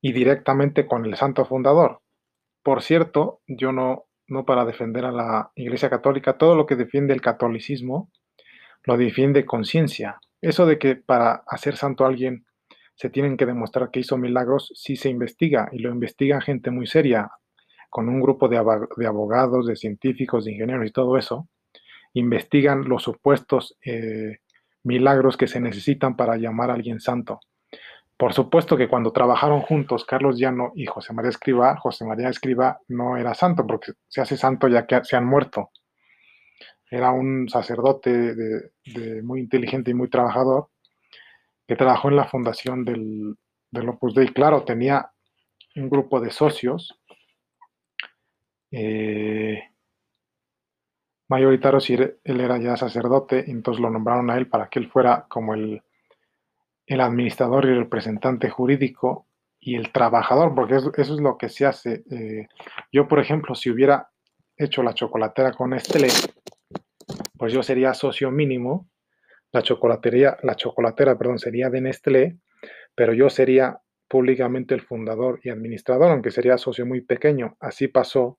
y 0.00 0.12
directamente 0.12 0.86
con 0.86 1.04
el 1.04 1.16
santo 1.16 1.44
fundador. 1.44 2.00
Por 2.62 2.82
cierto, 2.82 3.40
yo 3.46 3.72
no, 3.72 4.06
no 4.28 4.46
para 4.46 4.64
defender 4.64 5.04
a 5.04 5.12
la 5.12 5.50
Iglesia 5.56 5.90
Católica, 5.90 6.38
todo 6.38 6.54
lo 6.54 6.64
que 6.64 6.76
defiende 6.76 7.12
el 7.12 7.20
catolicismo 7.20 8.10
lo 8.84 8.96
defiende 8.96 9.44
conciencia. 9.44 10.18
Eso 10.40 10.64
de 10.64 10.78
que 10.78 10.96
para 10.96 11.42
hacer 11.48 11.76
santo 11.76 12.04
a 12.04 12.08
alguien 12.08 12.46
se 12.94 13.10
tienen 13.10 13.36
que 13.36 13.46
demostrar 13.46 13.90
que 13.90 14.00
hizo 14.00 14.16
milagros, 14.16 14.72
sí 14.74 14.96
se 14.96 15.10
investiga 15.10 15.68
y 15.72 15.78
lo 15.78 15.90
investiga 15.90 16.40
gente 16.40 16.70
muy 16.70 16.86
seria, 16.86 17.30
con 17.90 18.08
un 18.08 18.20
grupo 18.20 18.48
de, 18.48 18.56
abogados, 18.56 19.66
de 19.66 19.76
científicos, 19.76 20.44
de 20.44 20.52
ingenieros 20.52 20.86
y 20.86 20.92
todo 20.92 21.16
eso, 21.16 21.48
investigan 22.14 22.88
los 22.88 23.02
supuestos 23.02 23.76
eh, 23.84 24.38
milagros 24.88 25.36
que 25.36 25.46
se 25.46 25.60
necesitan 25.60 26.16
para 26.16 26.36
llamar 26.36 26.70
a 26.70 26.74
alguien 26.74 26.98
santo. 26.98 27.40
Por 28.16 28.32
supuesto 28.32 28.76
que 28.76 28.88
cuando 28.88 29.12
trabajaron 29.12 29.60
juntos 29.60 30.04
Carlos 30.04 30.38
Llano 30.38 30.72
y 30.74 30.86
José 30.86 31.12
María 31.12 31.28
Escriba, 31.30 31.76
José 31.76 32.04
María 32.04 32.28
Escriba 32.30 32.80
no 32.88 33.16
era 33.16 33.34
santo 33.34 33.64
porque 33.64 33.92
se 34.08 34.20
hace 34.20 34.36
santo 34.36 34.66
ya 34.66 34.86
que 34.86 35.04
se 35.04 35.16
han 35.16 35.26
muerto. 35.26 35.70
Era 36.90 37.12
un 37.12 37.48
sacerdote 37.48 38.34
muy 39.22 39.40
inteligente 39.40 39.90
y 39.92 39.94
muy 39.94 40.08
trabajador 40.08 40.68
que 41.68 41.76
trabajó 41.76 42.08
en 42.08 42.16
la 42.16 42.24
fundación 42.24 42.84
del, 42.84 43.36
del 43.70 43.88
Opus 43.90 44.14
Dei. 44.14 44.28
Claro, 44.28 44.64
tenía 44.64 45.12
un 45.76 45.90
grupo 45.90 46.18
de 46.18 46.30
socios 46.30 46.98
eh, 48.70 49.62
mayoritarios 51.28 51.88
y 51.90 51.94
él 51.94 52.18
era 52.24 52.58
ya 52.58 52.76
sacerdote, 52.76 53.50
entonces 53.50 53.80
lo 53.80 53.90
nombraron 53.90 54.30
a 54.30 54.36
él 54.36 54.48
para 54.48 54.68
que 54.68 54.78
él 54.78 54.88
fuera 54.90 55.26
como 55.28 55.54
el 55.54 55.82
el 56.88 57.02
administrador 57.02 57.66
y 57.66 57.68
el 57.68 57.80
representante 57.80 58.48
jurídico 58.48 59.26
y 59.60 59.76
el 59.76 59.92
trabajador, 59.92 60.54
porque 60.54 60.76
eso, 60.76 60.90
es 60.96 61.10
lo 61.10 61.36
que 61.36 61.50
se 61.50 61.66
hace. 61.66 62.02
Eh, 62.10 62.48
yo, 62.90 63.06
por 63.06 63.20
ejemplo, 63.20 63.54
si 63.54 63.70
hubiera 63.70 64.08
hecho 64.56 64.82
la 64.82 64.94
chocolatera 64.94 65.52
con 65.52 65.70
Nestlé, 65.70 66.08
pues 67.36 67.52
yo 67.52 67.62
sería 67.62 67.92
socio 67.92 68.30
mínimo, 68.30 68.88
la 69.52 69.62
chocolatería, 69.62 70.38
la 70.42 70.56
chocolatera, 70.56 71.18
perdón, 71.18 71.38
sería 71.38 71.68
de 71.68 71.82
Nestlé, 71.82 72.38
pero 72.94 73.12
yo 73.12 73.28
sería 73.28 73.78
públicamente 74.08 74.74
el 74.74 74.80
fundador 74.80 75.40
y 75.42 75.50
administrador, 75.50 76.10
aunque 76.10 76.30
sería 76.30 76.56
socio 76.56 76.86
muy 76.86 77.02
pequeño. 77.02 77.56
Así 77.60 77.88
pasó, 77.88 78.38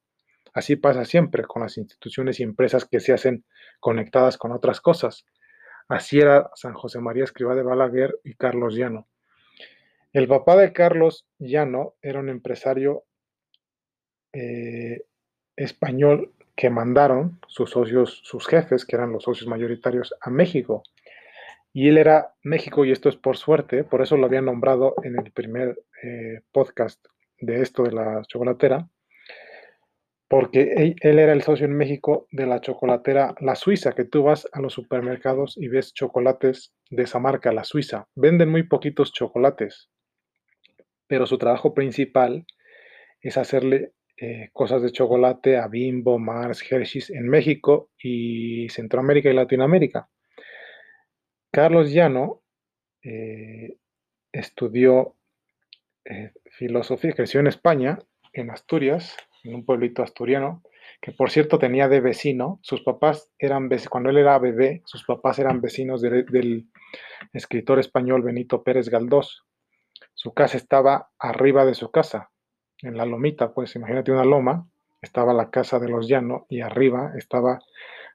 así 0.54 0.76
pasa 0.76 1.06
siempre 1.06 1.44
con 1.44 1.62
las 1.62 1.78
instituciones 1.78 2.40
y 2.40 2.44
empresas 2.44 2.86
que 2.86 3.00
se 3.00 3.14
hacen 3.14 3.46
conectadas 3.80 4.38
con 4.38 4.52
otras 4.52 4.82
cosas. 4.82 5.26
Así 5.88 6.20
era 6.20 6.50
San 6.56 6.74
José 6.74 7.00
María 7.00 7.24
Escribá 7.24 7.56
de 7.56 7.64
Balaguer 7.64 8.20
y 8.24 8.36
Carlos 8.36 8.76
Llano. 8.76 9.08
El 10.14 10.28
papá 10.28 10.56
de 10.56 10.74
Carlos 10.74 11.28
Llano 11.38 11.96
era 12.02 12.20
un 12.20 12.30
empresario 12.30 13.04
eh, 14.34 15.04
español 15.56 16.34
que 16.56 16.70
mandaron 16.70 17.40
sus 17.48 17.70
socios, 17.70 18.22
sus 18.24 18.48
jefes, 18.48 18.86
que 18.86 18.96
eran 18.96 19.12
los 19.12 19.24
socios 19.24 19.48
mayoritarios, 19.48 20.14
a 20.20 20.30
México. 20.30 20.84
Y 21.72 21.88
él 21.88 21.98
era 21.98 22.34
México, 22.44 22.84
y 22.84 22.92
esto 22.92 23.08
es 23.08 23.16
por 23.16 23.38
suerte, 23.38 23.84
por 23.84 24.02
eso 24.02 24.18
lo 24.18 24.26
había 24.26 24.42
nombrado 24.42 24.96
en 25.04 25.18
el 25.18 25.32
primer 25.32 25.80
eh, 26.04 26.42
podcast 26.52 27.06
de 27.40 27.62
esto 27.62 27.84
de 27.84 27.92
la 27.92 28.24
chocolatera, 28.28 28.90
porque 30.30 30.96
él, 31.02 31.20
era 31.20 31.34
el 31.34 31.42
socio 31.42 31.66
en 31.66 31.76
México 31.76 32.28
de 32.32 32.46
la 32.46 32.62
chocolatera 32.62 33.34
La 33.42 33.56
Suiza, 33.56 33.94
que 33.94 34.06
tú 34.06 34.24
vas 34.24 34.48
a 34.54 34.62
los 34.62 34.74
supermercados 34.74 35.58
y 35.58 35.68
ves 35.68 35.92
chocolates 35.92 36.72
de 36.92 37.04
esa 37.04 37.18
marca, 37.18 37.52
La 37.52 37.64
Suiza. 37.64 38.08
Venden 38.16 38.50
muy 38.50 38.62
poquitos 38.64 39.12
chocolates, 39.12 39.90
pero 41.08 41.26
su 41.26 41.40
trabajo 41.40 41.74
principal 41.74 42.46
es 43.22 43.38
hacerle 43.38 43.94
eh, 44.18 44.50
cosas 44.54 44.84
de 44.84 44.92
chocolate 44.92 45.58
a 45.58 45.68
Bimbo, 45.68 46.20
Mars, 46.20 46.64
Hershey's 46.70 47.10
en 47.10 47.28
México 47.28 47.90
y 47.98 48.70
Centroamérica 48.70 49.32
y 49.32 49.34
Latinoamérica. 49.34 50.10
Carlos 51.52 51.92
Llano 51.92 52.44
eh, 53.02 53.78
estudió 54.32 55.16
eh, 56.06 56.34
filosofía, 56.52 57.14
creció 57.14 57.40
en 57.40 57.48
España, 57.48 57.98
en 58.32 58.52
Asturias, 58.52 59.18
en 59.44 59.56
un 59.56 59.66
pueblito 59.66 60.04
asturiano, 60.04 60.64
que 61.02 61.12
por 61.12 61.30
cierto 61.30 61.60
tenía 61.60 61.88
de 61.88 62.02
vecino, 62.02 62.60
sus 62.62 62.82
papás 62.82 63.32
eran, 63.40 63.70
cuando 63.90 64.10
él 64.10 64.18
era 64.18 64.38
bebé, 64.38 64.82
sus 64.86 65.06
papás 65.06 65.40
eran 65.40 65.62
vecinos 65.62 66.02
del 66.02 66.68
escritor 67.34 67.80
español 67.80 68.22
Benito 68.22 68.64
Pérez 68.64 68.90
Galdós. 68.90 69.44
Su 70.14 70.34
casa 70.34 70.58
estaba 70.58 71.10
arriba 71.18 71.66
de 71.66 71.74
su 71.74 71.92
casa, 71.92 72.32
en 72.82 72.98
la 72.98 73.06
lomita, 73.06 73.54
pues 73.54 73.76
imagínate 73.76 74.12
una 74.12 74.26
loma, 74.26 74.68
estaba 75.02 75.34
la 75.34 75.50
casa 75.50 75.80
de 75.80 75.90
los 75.90 76.08
Llano 76.08 76.46
y 76.50 76.62
arriba 76.62 77.14
estaba 77.16 77.60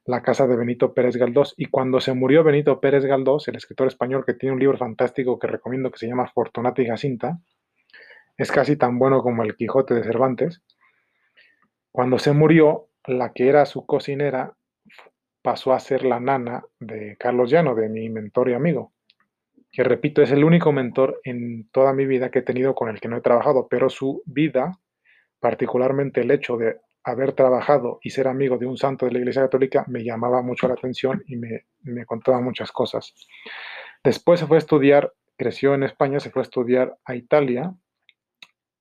la 0.07 0.23
casa 0.23 0.47
de 0.47 0.57
Benito 0.57 0.93
Pérez 0.93 1.17
Galdós. 1.17 1.55
Y 1.57 1.67
cuando 1.67 2.01
se 2.01 2.13
murió 2.13 2.45
Benito 2.45 2.81
Pérez 2.81 3.05
Galdós, 3.05 3.49
el 3.49 3.57
escritor 3.57 3.87
español 3.87 4.25
que 4.27 4.35
tiene 4.35 4.55
un 4.55 4.61
libro 4.61 4.77
fantástico 4.77 5.39
que 5.39 5.47
recomiendo 5.47 5.91
que 5.91 5.99
se 5.99 6.07
llama 6.07 6.29
Fortunata 6.29 6.83
y 6.83 6.87
Jacinta, 6.87 7.39
es 8.37 8.51
casi 8.51 8.77
tan 8.77 8.99
bueno 8.99 9.23
como 9.23 9.43
el 9.43 9.57
Quijote 9.57 9.95
de 9.95 10.05
Cervantes. 10.05 10.63
Cuando 11.95 12.19
se 12.19 12.33
murió, 12.33 12.89
la 13.07 13.33
que 13.33 13.49
era 13.49 13.65
su 13.67 13.87
cocinera 13.87 14.55
pasó 15.43 15.73
a 15.73 15.81
ser 15.81 16.05
la 16.05 16.19
nana 16.19 16.65
de 16.81 17.17
Carlos 17.19 17.51
Llano, 17.51 17.75
de 17.75 17.89
mi 17.89 18.09
mentor 18.09 18.49
y 18.49 18.55
amigo 18.55 18.95
que 19.75 19.83
repito, 19.83 20.23
es 20.23 20.31
el 20.31 20.45
único 20.45 20.71
mentor 20.71 21.21
en 21.25 21.69
toda 21.73 21.93
mi 21.93 22.07
vida 22.07 22.31
que 22.31 22.39
he 22.39 22.43
tenido 22.43 22.77
con 22.77 22.89
el 22.89 23.01
que 23.01 23.09
no 23.09 23.17
he 23.17 23.21
trabajado, 23.21 23.67
pero 23.69 23.91
su 23.91 24.23
vida, 24.25 24.79
particularmente 25.41 26.21
el 26.21 26.31
hecho 26.31 26.57
de 26.57 26.77
haber 27.03 27.33
trabajado 27.33 27.99
y 28.01 28.11
ser 28.11 28.29
amigo 28.29 28.57
de 28.57 28.67
un 28.67 28.77
santo 28.77 29.05
de 29.05 29.11
la 29.11 29.19
Iglesia 29.19 29.43
Católica, 29.43 29.85
me 29.89 30.05
llamaba 30.05 30.43
mucho 30.43 30.69
la 30.69 30.75
atención 30.75 31.25
y 31.27 31.35
me, 31.35 31.65
me 31.83 32.07
contaba 32.07 32.41
muchas 32.41 32.71
cosas. 32.71 33.15
Después 34.05 34.39
se 34.39 34.47
fue 34.47 34.59
a 34.59 34.61
estudiar, 34.61 35.13
creció 35.37 35.75
en 35.75 35.83
España, 35.83 36.21
se 36.21 36.31
fue 36.31 36.43
a 36.43 36.45
estudiar 36.45 36.97
a 37.05 37.17
Italia, 37.17 37.75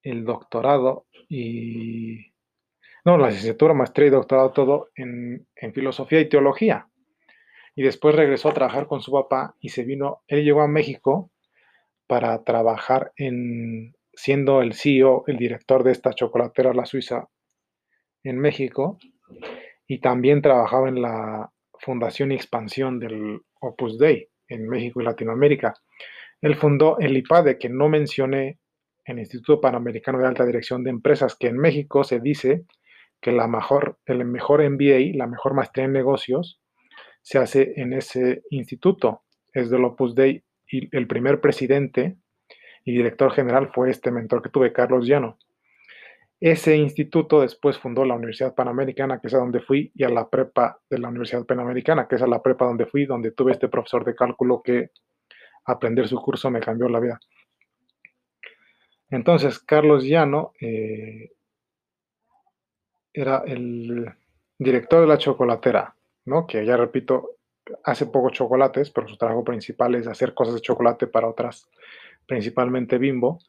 el 0.03 0.25
doctorado 0.25 1.08
y... 1.27 2.32
No, 3.05 3.17
la 3.17 3.27
licenciatura, 3.27 3.74
maestría 3.74 4.07
y 4.07 4.12
doctorado, 4.12 4.51
todo 4.51 4.89
en, 4.95 5.45
filosofía 5.74 6.22
y 6.22 6.29
teología 6.29 6.88
y 7.75 7.83
después 7.83 8.15
regresó 8.15 8.50
a 8.50 8.53
trabajar 8.53 8.88
con 8.88 9.01
su 9.01 9.12
papá 9.12 9.55
y 9.60 9.69
se 9.69 9.83
vino, 9.83 10.22
él 10.27 10.43
llegó 10.43 10.62
a 10.62 10.67
México 10.67 11.31
para 12.07 12.43
trabajar 12.43 13.12
en, 13.17 13.95
siendo 14.13 14.62
el 14.62 14.74
CEO, 14.74 15.24
el 15.27 15.38
director 15.38 15.83
de 15.83 15.91
esta 15.91 16.13
chocolatera 16.13 16.74
La 16.74 16.86
Suiza 16.86 17.27
en 18.24 18.39
México 18.39 19.00
y 19.88 20.00
también 20.00 20.41
trabajaba 20.41 20.88
en 20.88 21.01
la 21.01 21.51
fundación 21.79 22.31
y 22.31 22.36
expansión 22.36 23.00
del 23.00 23.41
Opus 23.60 23.98
Dei 23.98 24.29
en 24.48 24.69
México 24.69 25.01
y 25.01 25.05
Latinoamérica. 25.05 25.74
Él 26.41 26.55
fundó 26.55 27.00
el 27.00 27.17
IPADE, 27.17 27.57
que 27.57 27.69
no 27.69 27.89
mencioné, 27.89 28.60
el 29.05 29.19
Instituto 29.19 29.60
Panamericano 29.60 30.19
de 30.19 30.27
Alta 30.27 30.45
Dirección 30.45 30.83
de 30.83 30.89
Empresas, 30.89 31.35
que 31.35 31.48
en 31.48 31.57
México 31.57 32.03
se 32.03 32.20
dice 32.20 32.66
que 33.24 33.31
la 33.31 33.48
mejor, 33.48 33.98
el 34.05 34.25
mejor 34.25 34.62
MBA, 34.70 35.16
la 35.16 35.27
mejor 35.27 35.53
maestría 35.53 35.86
en 35.86 35.94
negocios, 35.94 36.59
se 37.22 37.40
hace 37.40 37.74
en 37.77 37.94
ese 37.94 38.44
instituto. 38.50 39.24
Es 39.53 39.70
del 39.70 39.86
Opus 39.86 40.14
Dei 40.14 40.44
y 40.70 40.96
el 40.96 41.07
primer 41.07 41.40
presidente 41.40 42.18
y 42.83 42.92
director 42.92 43.31
general 43.31 43.72
fue 43.74 43.90
este 43.90 44.12
mentor 44.12 44.42
que 44.42 44.50
tuve, 44.50 44.74
Carlos 44.74 45.07
Llano. 45.07 45.40
Ese 46.42 46.75
instituto 46.75 47.40
después 47.40 47.77
fundó 47.77 48.03
la 48.03 48.16
Universidad 48.16 48.53
Panamericana, 48.53 49.22
que 49.22 49.27
es 49.27 49.33
a 49.33 49.38
donde 49.38 49.62
fui, 49.62 49.94
y 49.96 50.03
a 50.03 50.09
la 50.09 50.29
prepa 50.29 50.81
de 50.90 51.00
la 51.00 51.07
Universidad 51.07 51.46
Panamericana, 51.46 52.09
que 52.09 52.16
es 52.16 52.22
a 52.22 52.27
la 52.27 52.42
prepa 52.42 52.66
donde 52.66 52.86
fui, 52.86 53.05
donde 53.05 53.31
tuve 53.31 53.53
este 53.53 53.70
profesor 53.70 54.03
de 54.03 54.16
cálculo 54.16 54.62
que 54.62 54.90
aprender 55.66 56.09
su 56.09 56.18
curso 56.18 56.51
me 56.51 56.59
cambió 56.59 56.90
la 56.90 57.00
vida. 57.00 57.20
Entonces, 59.09 59.59
Carlos 59.59 60.03
Llano 60.03 60.51
eh, 60.59 61.29
era 63.13 63.43
el 63.45 64.11
director 64.57 65.01
de 65.01 65.07
la 65.07 65.17
chocolatera. 65.17 65.95
¿no? 66.25 66.47
Que 66.47 66.65
ya 66.65 66.77
repito, 66.77 67.37
hace 67.83 68.05
poco 68.07 68.29
chocolates, 68.29 68.89
pero 68.91 69.07
su 69.07 69.17
trabajo 69.17 69.43
principal 69.43 69.95
es 69.95 70.07
hacer 70.07 70.33
cosas 70.33 70.55
de 70.55 70.61
chocolate 70.61 71.07
para 71.07 71.27
otras, 71.27 71.69
principalmente 72.25 72.97
Bimbo. 72.97 73.39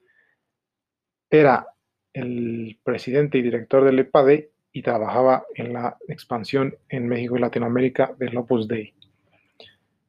Era 1.31 1.67
el 2.13 2.79
presidente 2.83 3.39
y 3.39 3.43
director 3.43 3.85
del 3.85 3.99
EPADE 3.99 4.51
y 4.73 4.83
trabajaba 4.83 5.45
en 5.55 5.73
la 5.73 5.97
expansión 6.09 6.77
en 6.89 7.09
México 7.09 7.37
y 7.37 7.41
Latinoamérica 7.41 8.15
del 8.19 8.37
Opus 8.37 8.69
Dei. 8.69 8.95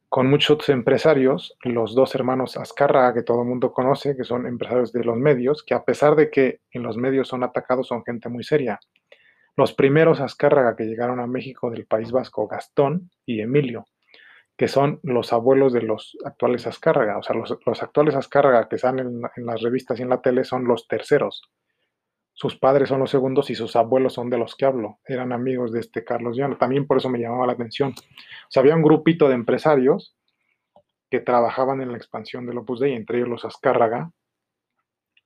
Con 0.08 0.28
muchos 0.28 0.68
empresarios, 0.68 1.56
los 1.62 1.94
dos 1.94 2.14
hermanos 2.14 2.56
Azcárraga, 2.56 3.12
que 3.12 3.22
todo 3.22 3.42
el 3.42 3.48
mundo 3.48 3.72
conoce, 3.72 4.16
que 4.16 4.24
son 4.24 4.46
empresarios 4.46 4.92
de 4.92 5.04
los 5.04 5.16
medios, 5.16 5.62
que 5.64 5.74
a 5.74 5.84
pesar 5.84 6.14
de 6.14 6.30
que 6.30 6.60
en 6.70 6.84
los 6.84 6.96
medios 6.96 7.28
son 7.28 7.42
atacados, 7.42 7.88
son 7.88 8.04
gente 8.04 8.28
muy 8.28 8.44
seria. 8.44 8.78
Los 9.56 9.72
primeros 9.72 10.20
Azcárraga 10.20 10.76
que 10.76 10.84
llegaron 10.84 11.18
a 11.18 11.26
México 11.26 11.70
del 11.70 11.86
País 11.86 12.12
Vasco, 12.12 12.46
Gastón 12.46 13.10
y 13.24 13.40
Emilio, 13.40 13.86
que 14.54 14.68
son 14.68 15.00
los 15.02 15.32
abuelos 15.32 15.72
de 15.72 15.80
los 15.80 16.16
actuales 16.24 16.66
Azcárraga. 16.66 17.16
O 17.18 17.22
sea, 17.22 17.34
los, 17.34 17.82
actuales 17.82 18.14
Azcárraga 18.14 18.68
que 18.68 18.76
están 18.76 18.98
en, 18.98 19.22
las 19.36 19.62
revistas 19.62 19.98
y 19.98 20.02
en 20.02 20.10
la 20.10 20.20
tele 20.20 20.44
son 20.44 20.64
los 20.64 20.86
terceros. 20.86 21.42
Sus 22.34 22.58
padres 22.58 22.90
son 22.90 23.00
los 23.00 23.10
segundos 23.10 23.48
y 23.48 23.54
sus 23.54 23.76
abuelos 23.76 24.12
son 24.12 24.28
de 24.28 24.36
los 24.36 24.56
que 24.56 24.66
hablo. 24.66 24.98
Eran 25.06 25.32
amigos 25.32 25.72
de 25.72 25.80
este 25.80 26.04
Carlos 26.04 26.36
Llano. 26.36 26.58
También 26.58 26.86
por 26.86 26.98
eso 26.98 27.08
me 27.08 27.18
llamaba 27.18 27.46
la 27.46 27.54
atención. 27.54 27.92
O 27.92 28.50
sea, 28.50 28.60
había 28.60 28.76
un 28.76 28.82
grupito 28.82 29.26
de 29.26 29.34
empresarios 29.34 30.14
que 31.10 31.20
trabajaban 31.20 31.80
en 31.80 31.92
la 31.92 31.96
expansión 31.96 32.44
del 32.44 32.58
Opus 32.58 32.80
Dei, 32.80 32.92
entre 32.92 33.18
ellos 33.18 33.30
los 33.30 33.44
Azcárraga, 33.46 34.10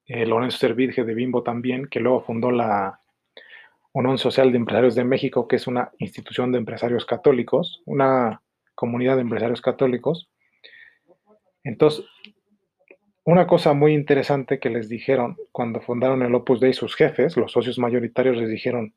eh, 0.06 0.24
Lorenzo 0.24 0.58
Servidge 0.58 1.04
de 1.04 1.14
Bimbo 1.14 1.42
también, 1.42 1.86
que 1.86 1.98
luego 1.98 2.20
fundó 2.20 2.52
la, 2.52 3.00
Unión 3.92 4.18
Social 4.18 4.52
de 4.52 4.58
Empresarios 4.58 4.94
de 4.94 5.04
México, 5.04 5.48
que 5.48 5.56
es 5.56 5.66
una 5.66 5.90
institución 5.98 6.52
de 6.52 6.58
empresarios 6.58 7.04
católicos, 7.04 7.82
una 7.86 8.40
comunidad 8.74 9.16
de 9.16 9.22
empresarios 9.22 9.60
católicos. 9.60 10.30
Entonces, 11.64 12.04
una 13.24 13.46
cosa 13.46 13.72
muy 13.72 13.92
interesante 13.92 14.60
que 14.60 14.70
les 14.70 14.88
dijeron 14.88 15.36
cuando 15.52 15.80
fundaron 15.80 16.22
el 16.22 16.34
Opus 16.34 16.60
Dei 16.60 16.72
sus 16.72 16.94
jefes, 16.94 17.36
los 17.36 17.52
socios 17.52 17.78
mayoritarios, 17.78 18.36
les 18.36 18.48
dijeron, 18.48 18.94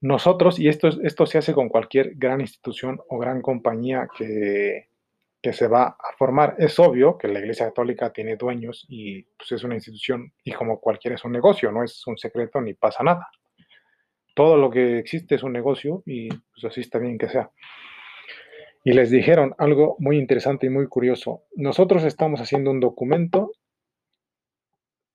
nosotros, 0.00 0.58
y 0.58 0.68
esto, 0.68 0.88
esto 1.02 1.26
se 1.26 1.38
hace 1.38 1.52
con 1.52 1.68
cualquier 1.68 2.14
gran 2.16 2.40
institución 2.40 3.00
o 3.08 3.18
gran 3.18 3.40
compañía 3.40 4.08
que, 4.16 4.88
que 5.40 5.52
se 5.52 5.68
va 5.68 5.84
a 5.84 6.16
formar, 6.18 6.56
es 6.58 6.78
obvio 6.80 7.18
que 7.18 7.28
la 7.28 7.38
Iglesia 7.38 7.66
Católica 7.66 8.12
tiene 8.12 8.36
dueños 8.36 8.84
y 8.88 9.22
pues, 9.22 9.52
es 9.52 9.62
una 9.62 9.74
institución 9.74 10.32
y 10.42 10.52
como 10.52 10.80
cualquiera 10.80 11.14
es 11.14 11.24
un 11.24 11.32
negocio, 11.32 11.70
no 11.70 11.84
es 11.84 12.04
un 12.06 12.16
secreto 12.16 12.60
ni 12.60 12.74
pasa 12.74 13.04
nada 13.04 13.28
todo 14.34 14.56
lo 14.56 14.70
que 14.70 14.98
existe 14.98 15.34
es 15.34 15.42
un 15.42 15.52
negocio 15.52 16.02
y 16.06 16.28
pues 16.28 16.64
así 16.64 16.80
está 16.80 16.98
bien 16.98 17.18
que 17.18 17.28
sea. 17.28 17.50
Y 18.84 18.92
les 18.92 19.10
dijeron 19.10 19.54
algo 19.58 19.96
muy 19.98 20.18
interesante 20.18 20.66
y 20.66 20.70
muy 20.70 20.88
curioso. 20.88 21.44
Nosotros 21.54 22.04
estamos 22.04 22.40
haciendo 22.40 22.70
un 22.70 22.80
documento 22.80 23.52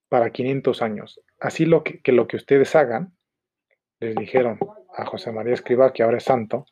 para 0.10 0.32
500 0.32 0.82
años. 0.82 1.22
Así 1.40 1.66
lo 1.66 1.84
que, 1.84 2.00
lo 2.12 2.28
que 2.28 2.38
ustedes 2.38 2.76
hagan, 2.76 3.14
les 4.00 4.16
dijeron 4.16 4.60
a 4.96 5.06
José 5.06 5.32
María 5.32 5.54
Escribá, 5.54 5.92
que 5.92 6.04
ahora 6.04 6.18
es 6.18 6.24
santo, 6.24 6.66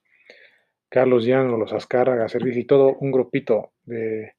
Carlos 0.88 1.26
Llano, 1.26 1.58
los 1.58 1.74
Azcárraga, 1.74 2.30
Servicio 2.30 2.62
y 2.62 2.66
todo 2.66 2.96
un 3.00 3.12
grupito 3.12 3.74
de 3.84 4.34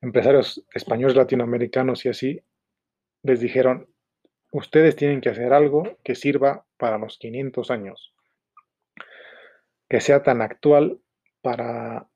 empresarios 0.00 0.64
españoles 0.74 1.16
latinoamericanos 1.16 2.04
y 2.04 2.08
así, 2.08 2.40
les 3.22 3.40
dijeron, 3.40 3.88
Ustedes 4.56 4.96
tienen 4.96 5.20
que 5.20 5.28
hacer 5.28 5.52
algo 5.52 5.98
que 6.02 6.14
sirva 6.14 6.64
para 6.78 6.96
los 6.96 7.18
500 7.18 7.70
años, 7.70 8.14
que 9.86 10.00
sea 10.00 10.22
tan 10.22 10.40
actual 10.40 10.98
para 11.42 12.08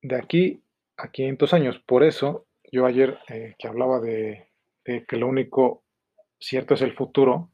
de 0.00 0.14
aquí 0.14 0.62
a 0.96 1.10
500 1.10 1.52
años. 1.52 1.82
Por 1.84 2.04
eso, 2.04 2.46
yo 2.70 2.86
ayer 2.86 3.18
eh, 3.28 3.56
que 3.58 3.66
hablaba 3.66 3.98
de, 3.98 4.50
que 4.84 5.16
lo 5.16 5.26
único 5.26 5.82
cierto 6.38 6.74
es 6.74 6.82
el 6.82 6.94
futuro, 6.94 7.50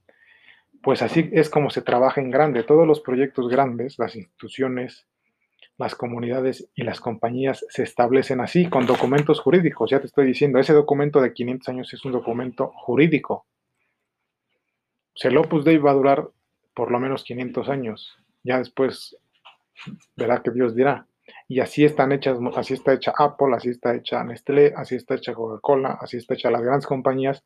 pues 0.83 1.00
así 1.00 1.30
es 1.33 1.48
como 1.48 1.70
se 1.70 1.80
trabaja 1.80 2.20
en 2.20 2.30
grande. 2.30 2.62
Todos 2.62 2.87
los 2.87 3.00
proyectos 3.00 3.48
grandes, 3.48 3.98
las 3.98 4.16
instituciones, 4.16 5.06
las 5.78 5.94
comunidades 5.94 6.68
y 6.74 6.83
las 6.83 7.00
compañías 7.00 7.64
se 7.70 7.85
establecen 7.85 8.42
así, 8.42 8.68
con 8.68 8.85
documentos 8.85 9.40
jurídicos. 9.40 9.90
Ya 9.90 10.00
te 10.00 10.09
estoy 10.09 10.26
diciendo, 10.26 10.59
ese 10.59 10.74
documento 10.74 11.22
de 11.22 11.33
500 11.33 11.68
años 11.70 11.94
es 11.94 12.04
un 12.04 12.12
documento 12.12 12.70
jurídico. 12.74 13.46
El 15.22 15.36
Opus 15.36 15.64
Dei 15.64 15.78
va 15.78 15.90
a 15.90 15.94
durar 15.94 16.28
por 16.74 16.90
lo 16.90 17.00
menos 17.00 17.24
500 17.24 17.68
años. 17.68 18.16
Ya 18.42 18.58
después 18.58 19.16
verá 20.16 20.42
que 20.42 20.50
Dios 20.50 20.74
dirá. 20.74 21.06
Y 21.48 21.60
así 21.60 21.84
están 21.84 22.12
hechas, 22.12 22.38
así 22.56 22.74
está 22.74 22.92
hecha 22.92 23.12
Apple, 23.16 23.54
así 23.54 23.70
está 23.70 23.94
hecha 23.94 24.22
Nestlé, 24.24 24.72
así 24.76 24.96
está 24.96 25.14
hecha 25.14 25.34
Coca-Cola, 25.34 25.98
así 26.00 26.16
está 26.16 26.34
hecha 26.34 26.50
las 26.50 26.62
grandes 26.62 26.86
compañías, 26.86 27.44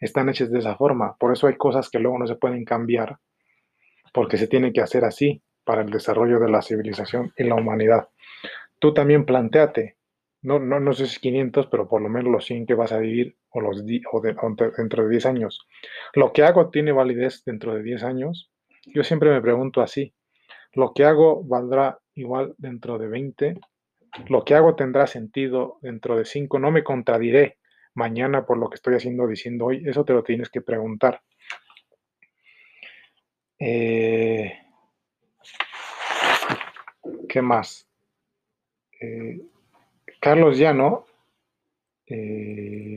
están 0.00 0.28
hechas 0.28 0.50
de 0.50 0.58
esa 0.58 0.76
forma. 0.76 1.16
Por 1.16 1.32
eso 1.32 1.46
hay 1.46 1.56
cosas 1.56 1.88
que 1.88 1.98
luego 1.98 2.18
no 2.18 2.26
se 2.26 2.36
pueden 2.36 2.64
cambiar, 2.64 3.18
porque 4.12 4.36
se 4.36 4.48
tiene 4.48 4.72
que 4.72 4.80
hacer 4.80 5.04
así 5.04 5.42
para 5.64 5.82
el 5.82 5.90
desarrollo 5.90 6.40
de 6.40 6.50
la 6.50 6.60
civilización 6.60 7.32
y 7.36 7.44
la 7.44 7.54
humanidad. 7.54 8.08
Tú 8.78 8.92
también 8.92 9.24
planteate, 9.24 9.96
no, 10.42 10.58
no, 10.58 10.80
no 10.80 10.92
sé 10.92 11.06
si 11.06 11.20
500, 11.20 11.68
pero 11.68 11.88
por 11.88 12.02
lo 12.02 12.08
menos 12.08 12.32
los 12.32 12.44
100 12.44 12.66
que 12.66 12.74
vas 12.74 12.92
a 12.92 12.98
vivir 12.98 13.36
o, 13.52 13.60
los 13.60 13.82
o, 14.12 14.20
dentro 14.20 15.04
de 15.04 15.10
10 15.10 15.26
años. 15.26 15.66
Lo 16.14 16.32
que 16.32 16.42
hago 16.42 16.70
tiene 16.70 16.92
validez 16.92 17.44
dentro 17.44 17.74
de 17.74 17.82
10 17.82 18.02
años. 18.04 18.50
Yo 18.86 19.04
siempre 19.04 19.30
me 19.30 19.40
pregunto 19.40 19.80
así, 19.80 20.14
¿lo 20.72 20.92
que 20.92 21.04
hago 21.04 21.44
valdrá 21.44 22.00
igual 22.14 22.54
dentro 22.58 22.98
de 22.98 23.08
20? 23.08 23.60
¿Lo 24.28 24.44
que 24.44 24.54
hago 24.54 24.74
tendrá 24.74 25.06
sentido 25.06 25.78
dentro 25.82 26.16
de 26.16 26.24
5? 26.24 26.58
No 26.58 26.70
me 26.70 26.84
contradiré 26.84 27.58
mañana 27.94 28.44
por 28.44 28.58
lo 28.58 28.68
que 28.68 28.76
estoy 28.76 28.94
haciendo 28.94 29.26
diciendo 29.26 29.66
hoy. 29.66 29.82
Eso 29.86 30.04
te 30.04 30.12
lo 30.12 30.22
tienes 30.22 30.50
que 30.50 30.60
preguntar. 30.60 31.22
Eh, 33.58 34.58
¿Qué 37.28 37.42
más? 37.42 37.88
Eh, 39.00 39.40
Carlos 40.20 40.58
Llano 40.58 41.06
eh, 42.06 42.91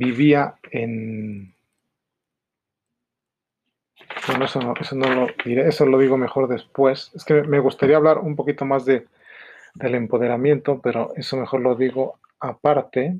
vivía 0.00 0.54
en... 0.72 1.54
Bueno, 4.26 4.46
eso 4.46 4.60
no, 4.60 4.74
eso 4.80 4.96
no 4.96 5.14
lo 5.14 5.26
diré, 5.44 5.68
eso 5.68 5.84
lo 5.84 5.98
digo 5.98 6.16
mejor 6.16 6.48
después. 6.48 7.12
Es 7.14 7.24
que 7.24 7.42
me 7.42 7.60
gustaría 7.60 7.96
hablar 7.96 8.18
un 8.18 8.34
poquito 8.34 8.64
más 8.64 8.84
de, 8.86 9.06
del 9.74 9.94
empoderamiento, 9.94 10.80
pero 10.80 11.12
eso 11.16 11.36
mejor 11.36 11.60
lo 11.60 11.74
digo 11.76 12.18
aparte. 12.40 13.18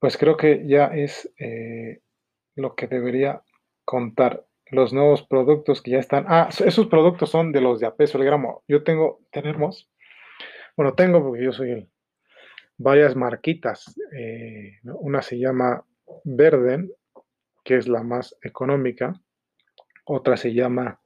Pues 0.00 0.16
creo 0.16 0.36
que 0.36 0.66
ya 0.66 0.86
es 0.86 1.30
eh, 1.38 2.00
lo 2.56 2.74
que 2.74 2.88
debería 2.88 3.42
contar 3.84 4.44
los 4.70 4.92
nuevos 4.92 5.22
productos 5.22 5.82
que 5.82 5.92
ya 5.92 5.98
están. 5.98 6.24
Ah, 6.28 6.48
esos 6.64 6.88
productos 6.88 7.30
son 7.30 7.52
de 7.52 7.60
los 7.60 7.78
de 7.78 7.86
a 7.86 7.94
peso 7.94 8.18
el 8.18 8.24
gramo. 8.24 8.64
Yo 8.66 8.82
tengo, 8.82 9.20
tenemos, 9.30 9.88
bueno, 10.76 10.94
tengo 10.94 11.22
porque 11.22 11.44
yo 11.44 11.52
soy 11.52 11.70
el, 11.70 11.90
varias 12.80 13.14
marquitas. 13.14 13.94
Eh, 14.16 14.78
una 14.84 15.20
se 15.20 15.38
llama 15.38 15.84
Verden, 16.24 16.90
que 17.62 17.76
es 17.76 17.86
la 17.86 18.02
más 18.02 18.34
económica. 18.42 19.20
Otra 20.04 20.36
se 20.38 20.54
llama 20.54 20.98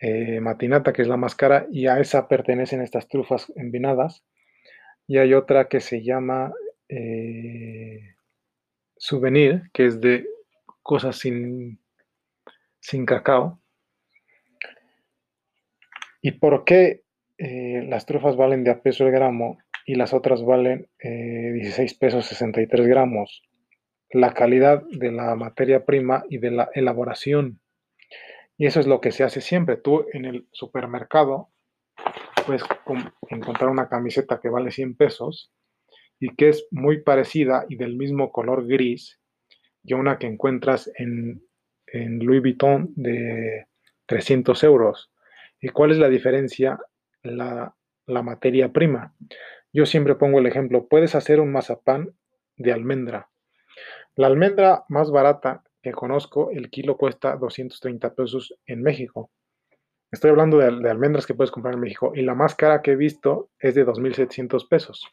eh, 0.00 0.40
Matinata, 0.40 0.92
que 0.92 1.02
es 1.02 1.08
la 1.08 1.16
más 1.16 1.36
cara, 1.36 1.66
y 1.70 1.86
a 1.86 2.00
esa 2.00 2.26
pertenecen 2.26 2.82
estas 2.82 3.06
trufas 3.08 3.52
envinadas. 3.54 4.24
Y 5.06 5.18
hay 5.18 5.34
otra 5.34 5.68
que 5.68 5.80
se 5.80 6.02
llama 6.02 6.52
eh, 6.88 8.16
Souvenir, 8.96 9.70
que 9.72 9.86
es 9.86 10.00
de 10.00 10.26
cosas 10.82 11.16
sin 11.16 11.78
sin 12.80 13.06
cacao. 13.06 13.60
¿Y 16.20 16.32
por 16.32 16.64
qué 16.64 17.02
las 17.38 18.06
trufas 18.06 18.36
valen 18.36 18.62
de 18.62 18.70
a 18.70 18.80
peso 18.82 19.04
el 19.04 19.12
gramo 19.12 19.58
y 19.86 19.94
las 19.94 20.12
otras 20.12 20.44
valen 20.44 20.88
16 21.00 21.92
eh, 21.92 21.96
pesos 21.98 22.26
63 22.26 22.86
gramos? 22.86 23.42
La 24.10 24.34
calidad 24.34 24.82
de 24.90 25.10
la 25.10 25.34
materia 25.34 25.84
prima 25.84 26.24
y 26.28 26.38
de 26.38 26.50
la 26.50 26.70
elaboración. 26.74 27.60
Y 28.58 28.66
eso 28.66 28.80
es 28.80 28.86
lo 28.86 29.00
que 29.00 29.10
se 29.10 29.24
hace 29.24 29.40
siempre. 29.40 29.76
Tú 29.76 30.06
en 30.12 30.24
el 30.24 30.48
supermercado 30.52 31.48
puedes 32.46 32.62
encontrar 33.28 33.70
una 33.70 33.88
camiseta 33.88 34.40
que 34.40 34.48
vale 34.48 34.70
100 34.70 34.96
pesos 34.96 35.52
y 36.20 36.34
que 36.36 36.50
es 36.50 36.66
muy 36.70 37.02
parecida 37.02 37.64
y 37.68 37.76
del 37.76 37.96
mismo 37.96 38.30
color 38.30 38.66
gris 38.66 39.20
que 39.84 39.94
una 39.94 40.18
que 40.18 40.26
encuentras 40.26 40.90
en 40.96 41.42
en 41.92 42.18
Louis 42.20 42.40
Vuitton 42.40 42.92
de 42.96 43.66
300 44.06 44.64
euros. 44.64 45.10
¿Y 45.60 45.68
cuál 45.68 45.92
es 45.92 45.98
la 45.98 46.08
diferencia? 46.08 46.78
La, 47.22 47.74
la 48.06 48.22
materia 48.22 48.72
prima. 48.72 49.14
Yo 49.72 49.86
siempre 49.86 50.14
pongo 50.14 50.38
el 50.38 50.46
ejemplo, 50.46 50.86
puedes 50.86 51.14
hacer 51.14 51.40
un 51.40 51.52
mazapán 51.52 52.14
de 52.56 52.72
almendra. 52.72 53.30
La 54.14 54.26
almendra 54.26 54.84
más 54.88 55.10
barata 55.10 55.62
que 55.82 55.92
conozco, 55.92 56.50
el 56.50 56.70
kilo 56.70 56.96
cuesta 56.96 57.36
230 57.36 58.14
pesos 58.14 58.54
en 58.66 58.82
México. 58.82 59.30
Estoy 60.10 60.30
hablando 60.30 60.58
de, 60.58 60.66
almendras 60.90 61.26
que 61.26 61.32
puedes 61.32 61.50
comprar 61.50 61.74
en 61.74 61.80
México 61.80 62.12
y 62.14 62.20
la 62.20 62.34
más 62.34 62.54
cara 62.54 62.82
que 62.82 62.92
he 62.92 62.96
visto 62.96 63.48
es 63.58 63.74
de 63.74 63.86
2.700 63.86 64.68
pesos. 64.68 65.08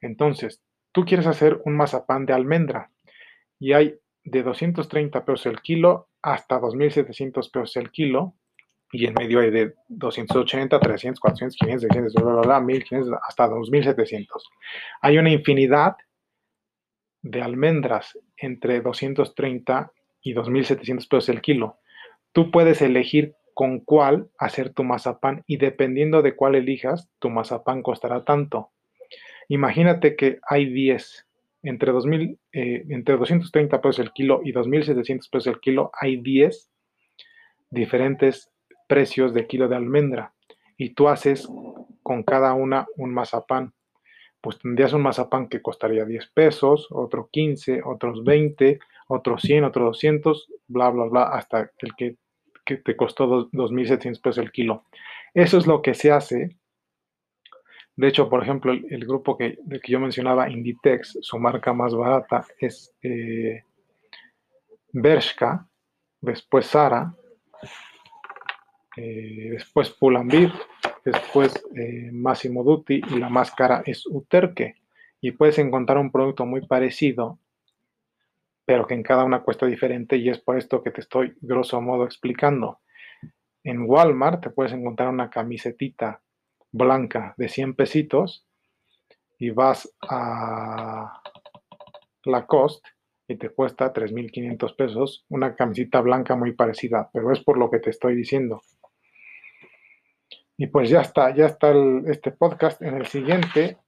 Entonces, 0.00 0.62
tú 0.92 1.04
quieres 1.04 1.26
hacer 1.26 1.60
un 1.66 1.76
mazapán 1.76 2.24
de 2.24 2.32
almendra 2.32 2.90
y 3.58 3.74
hay 3.74 4.00
de 4.24 4.42
230 4.42 5.26
pesos 5.26 5.44
el 5.44 5.60
kilo 5.60 6.08
hasta 6.22 6.58
2.700 6.58 7.50
pesos 7.50 7.76
el 7.76 7.90
kilo, 7.90 8.36
y 8.92 9.06
en 9.06 9.14
medio 9.14 9.40
hay 9.40 9.50
de 9.50 9.74
280, 9.88 10.80
300, 10.80 11.20
400, 11.20 11.56
500, 11.56 11.82
600, 11.82 12.14
bla, 12.14 12.32
bla, 12.32 12.42
bla, 12.42 12.60
1500, 12.60 13.18
hasta 13.26 13.48
2.700. 13.48 14.26
Hay 15.02 15.18
una 15.18 15.30
infinidad 15.30 15.96
de 17.22 17.42
almendras 17.42 18.18
entre 18.36 18.80
230 18.80 19.92
y 20.22 20.34
2.700 20.34 21.08
pesos 21.08 21.28
el 21.28 21.40
kilo. 21.42 21.78
Tú 22.32 22.50
puedes 22.50 22.80
elegir 22.82 23.34
con 23.54 23.80
cuál 23.80 24.30
hacer 24.38 24.72
tu 24.72 24.84
mazapán 24.84 25.42
y 25.46 25.56
dependiendo 25.56 26.22
de 26.22 26.36
cuál 26.36 26.54
elijas, 26.54 27.08
tu 27.18 27.28
mazapán 27.28 27.82
costará 27.82 28.24
tanto. 28.24 28.70
Imagínate 29.48 30.14
que 30.14 30.38
hay 30.48 30.66
10 30.66 31.26
entre, 31.62 31.92
2000, 31.92 32.38
eh, 32.52 32.84
entre 32.88 33.16
230 33.16 33.80
pesos 33.80 33.98
el 33.98 34.12
kilo 34.12 34.40
y 34.44 34.52
2.700 34.52 35.28
pesos 35.30 35.46
el 35.48 35.60
kilo 35.60 35.90
hay 36.00 36.18
10 36.18 36.70
diferentes 37.70 38.52
precios 38.88 39.32
de 39.32 39.46
kilo 39.46 39.68
de 39.68 39.76
almendra 39.76 40.32
y 40.76 40.90
tú 40.90 41.08
haces 41.08 41.48
con 42.02 42.24
cada 42.24 42.54
una 42.54 42.86
un 42.96 43.14
mazapán. 43.14 43.72
Pues 44.40 44.58
tendrías 44.58 44.92
un 44.92 45.02
mazapán 45.02 45.48
que 45.48 45.62
costaría 45.62 46.04
10 46.04 46.30
pesos, 46.30 46.88
otro 46.90 47.28
15, 47.30 47.82
otros 47.84 48.24
20, 48.24 48.80
otros 49.08 49.42
100, 49.42 49.64
otros 49.64 49.84
200, 49.86 50.48
bla, 50.66 50.90
bla, 50.90 51.04
bla, 51.04 51.22
hasta 51.24 51.70
el 51.78 51.94
que, 51.96 52.16
que 52.64 52.76
te 52.78 52.96
costó 52.96 53.48
2.700 53.50 54.20
pesos 54.20 54.38
el 54.38 54.50
kilo. 54.50 54.84
Eso 55.34 55.58
es 55.58 55.66
lo 55.66 55.82
que 55.82 55.94
se 55.94 56.10
hace 56.10 56.56
de 57.98 58.06
hecho, 58.06 58.28
por 58.28 58.40
ejemplo, 58.40 58.70
el, 58.72 59.04
grupo 59.06 59.36
que, 59.36 59.58
que, 59.82 59.90
yo 59.90 59.98
mencionaba, 59.98 60.48
Inditex, 60.48 61.18
su 61.20 61.36
marca 61.36 61.72
más 61.72 61.92
barata 61.96 62.46
es 62.60 62.94
eh, 63.02 63.64
Bershka, 64.92 65.66
después 66.20 66.66
Sara, 66.66 67.12
eh, 68.98 69.50
después 69.52 69.90
Pull&Bear, 69.90 70.52
después 71.04 71.54
eh, 71.76 72.10
Massimo 72.12 72.64
Dutti 72.64 73.00
y 73.08 73.18
la 73.18 73.28
más 73.28 73.52
cara 73.52 73.82
es 73.86 74.04
Uterque. 74.06 74.74
Y 75.20 75.32
puedes 75.32 75.58
encontrar 75.58 75.98
un 75.98 76.10
producto 76.10 76.46
muy 76.46 76.66
parecido, 76.66 77.38
pero 78.64 78.86
que 78.86 78.94
en 78.94 79.04
cada 79.04 79.24
una 79.24 79.42
cuesta 79.42 79.66
diferente 79.66 80.16
y 80.16 80.28
es 80.28 80.38
por 80.40 80.58
esto 80.58 80.82
que 80.82 80.90
te 80.90 81.00
estoy 81.00 81.36
grosso 81.40 81.80
modo 81.80 82.04
explicando. 82.04 82.80
En 83.62 83.82
Walmart 83.82 84.42
te 84.42 84.50
puedes 84.50 84.72
encontrar 84.72 85.08
una 85.08 85.30
camisetita 85.30 86.20
blanca 86.72 87.34
de 87.36 87.48
100 87.48 87.74
pesitos 87.74 88.46
y 89.38 89.50
vas 89.50 89.94
a 90.02 91.22
Lacoste 92.24 92.88
y 93.28 93.36
te 93.36 93.50
cuesta 93.50 93.92
3.500 93.92 94.74
pesos 94.74 95.24
una 95.28 95.54
camisita 95.54 96.00
blanca 96.00 96.34
muy 96.34 96.52
parecida, 96.52 97.10
pero 97.12 97.32
es 97.32 97.40
por 97.40 97.58
lo 97.58 97.70
que 97.70 97.78
te 97.78 97.90
estoy 97.90 98.16
diciendo. 98.16 98.62
Y 100.60 100.66
pues 100.66 100.90
ya 100.90 101.02
está, 101.02 101.32
ya 101.34 101.46
está 101.46 101.72
este 102.06 102.32
podcast. 102.32 102.82
En 102.82 102.96
el 102.96 103.06
siguiente, 103.06 103.78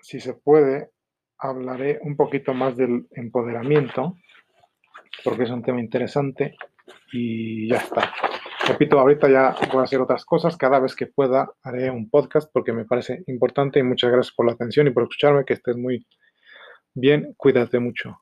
si 0.00 0.20
se 0.20 0.34
puede, 0.34 0.90
hablaré 1.36 1.98
un 2.02 2.16
poquito 2.16 2.54
más 2.54 2.76
del 2.76 3.08
empoderamiento, 3.10 4.16
porque 5.24 5.42
es 5.42 5.50
un 5.50 5.64
tema 5.64 5.80
interesante 5.80 6.54
y 7.12 7.68
ya 7.68 7.78
está. 7.78 8.12
Repito, 8.68 9.00
ahorita 9.00 9.28
ya 9.28 9.56
voy 9.72 9.80
a 9.80 9.84
hacer 9.84 10.00
otras 10.00 10.24
cosas. 10.24 10.56
Cada 10.56 10.78
vez 10.78 10.94
que 10.94 11.08
pueda 11.08 11.52
haré 11.64 11.90
un 11.90 12.08
podcast 12.08 12.48
porque 12.52 12.72
me 12.72 12.84
parece 12.84 13.24
importante 13.26 13.80
y 13.80 13.82
muchas 13.82 14.12
gracias 14.12 14.32
por 14.36 14.46
la 14.46 14.52
atención 14.52 14.86
y 14.86 14.90
por 14.90 15.02
escucharme. 15.02 15.44
Que 15.44 15.54
estés 15.54 15.76
muy 15.76 16.06
bien. 16.94 17.34
Cuídate 17.36 17.80
mucho. 17.80 18.20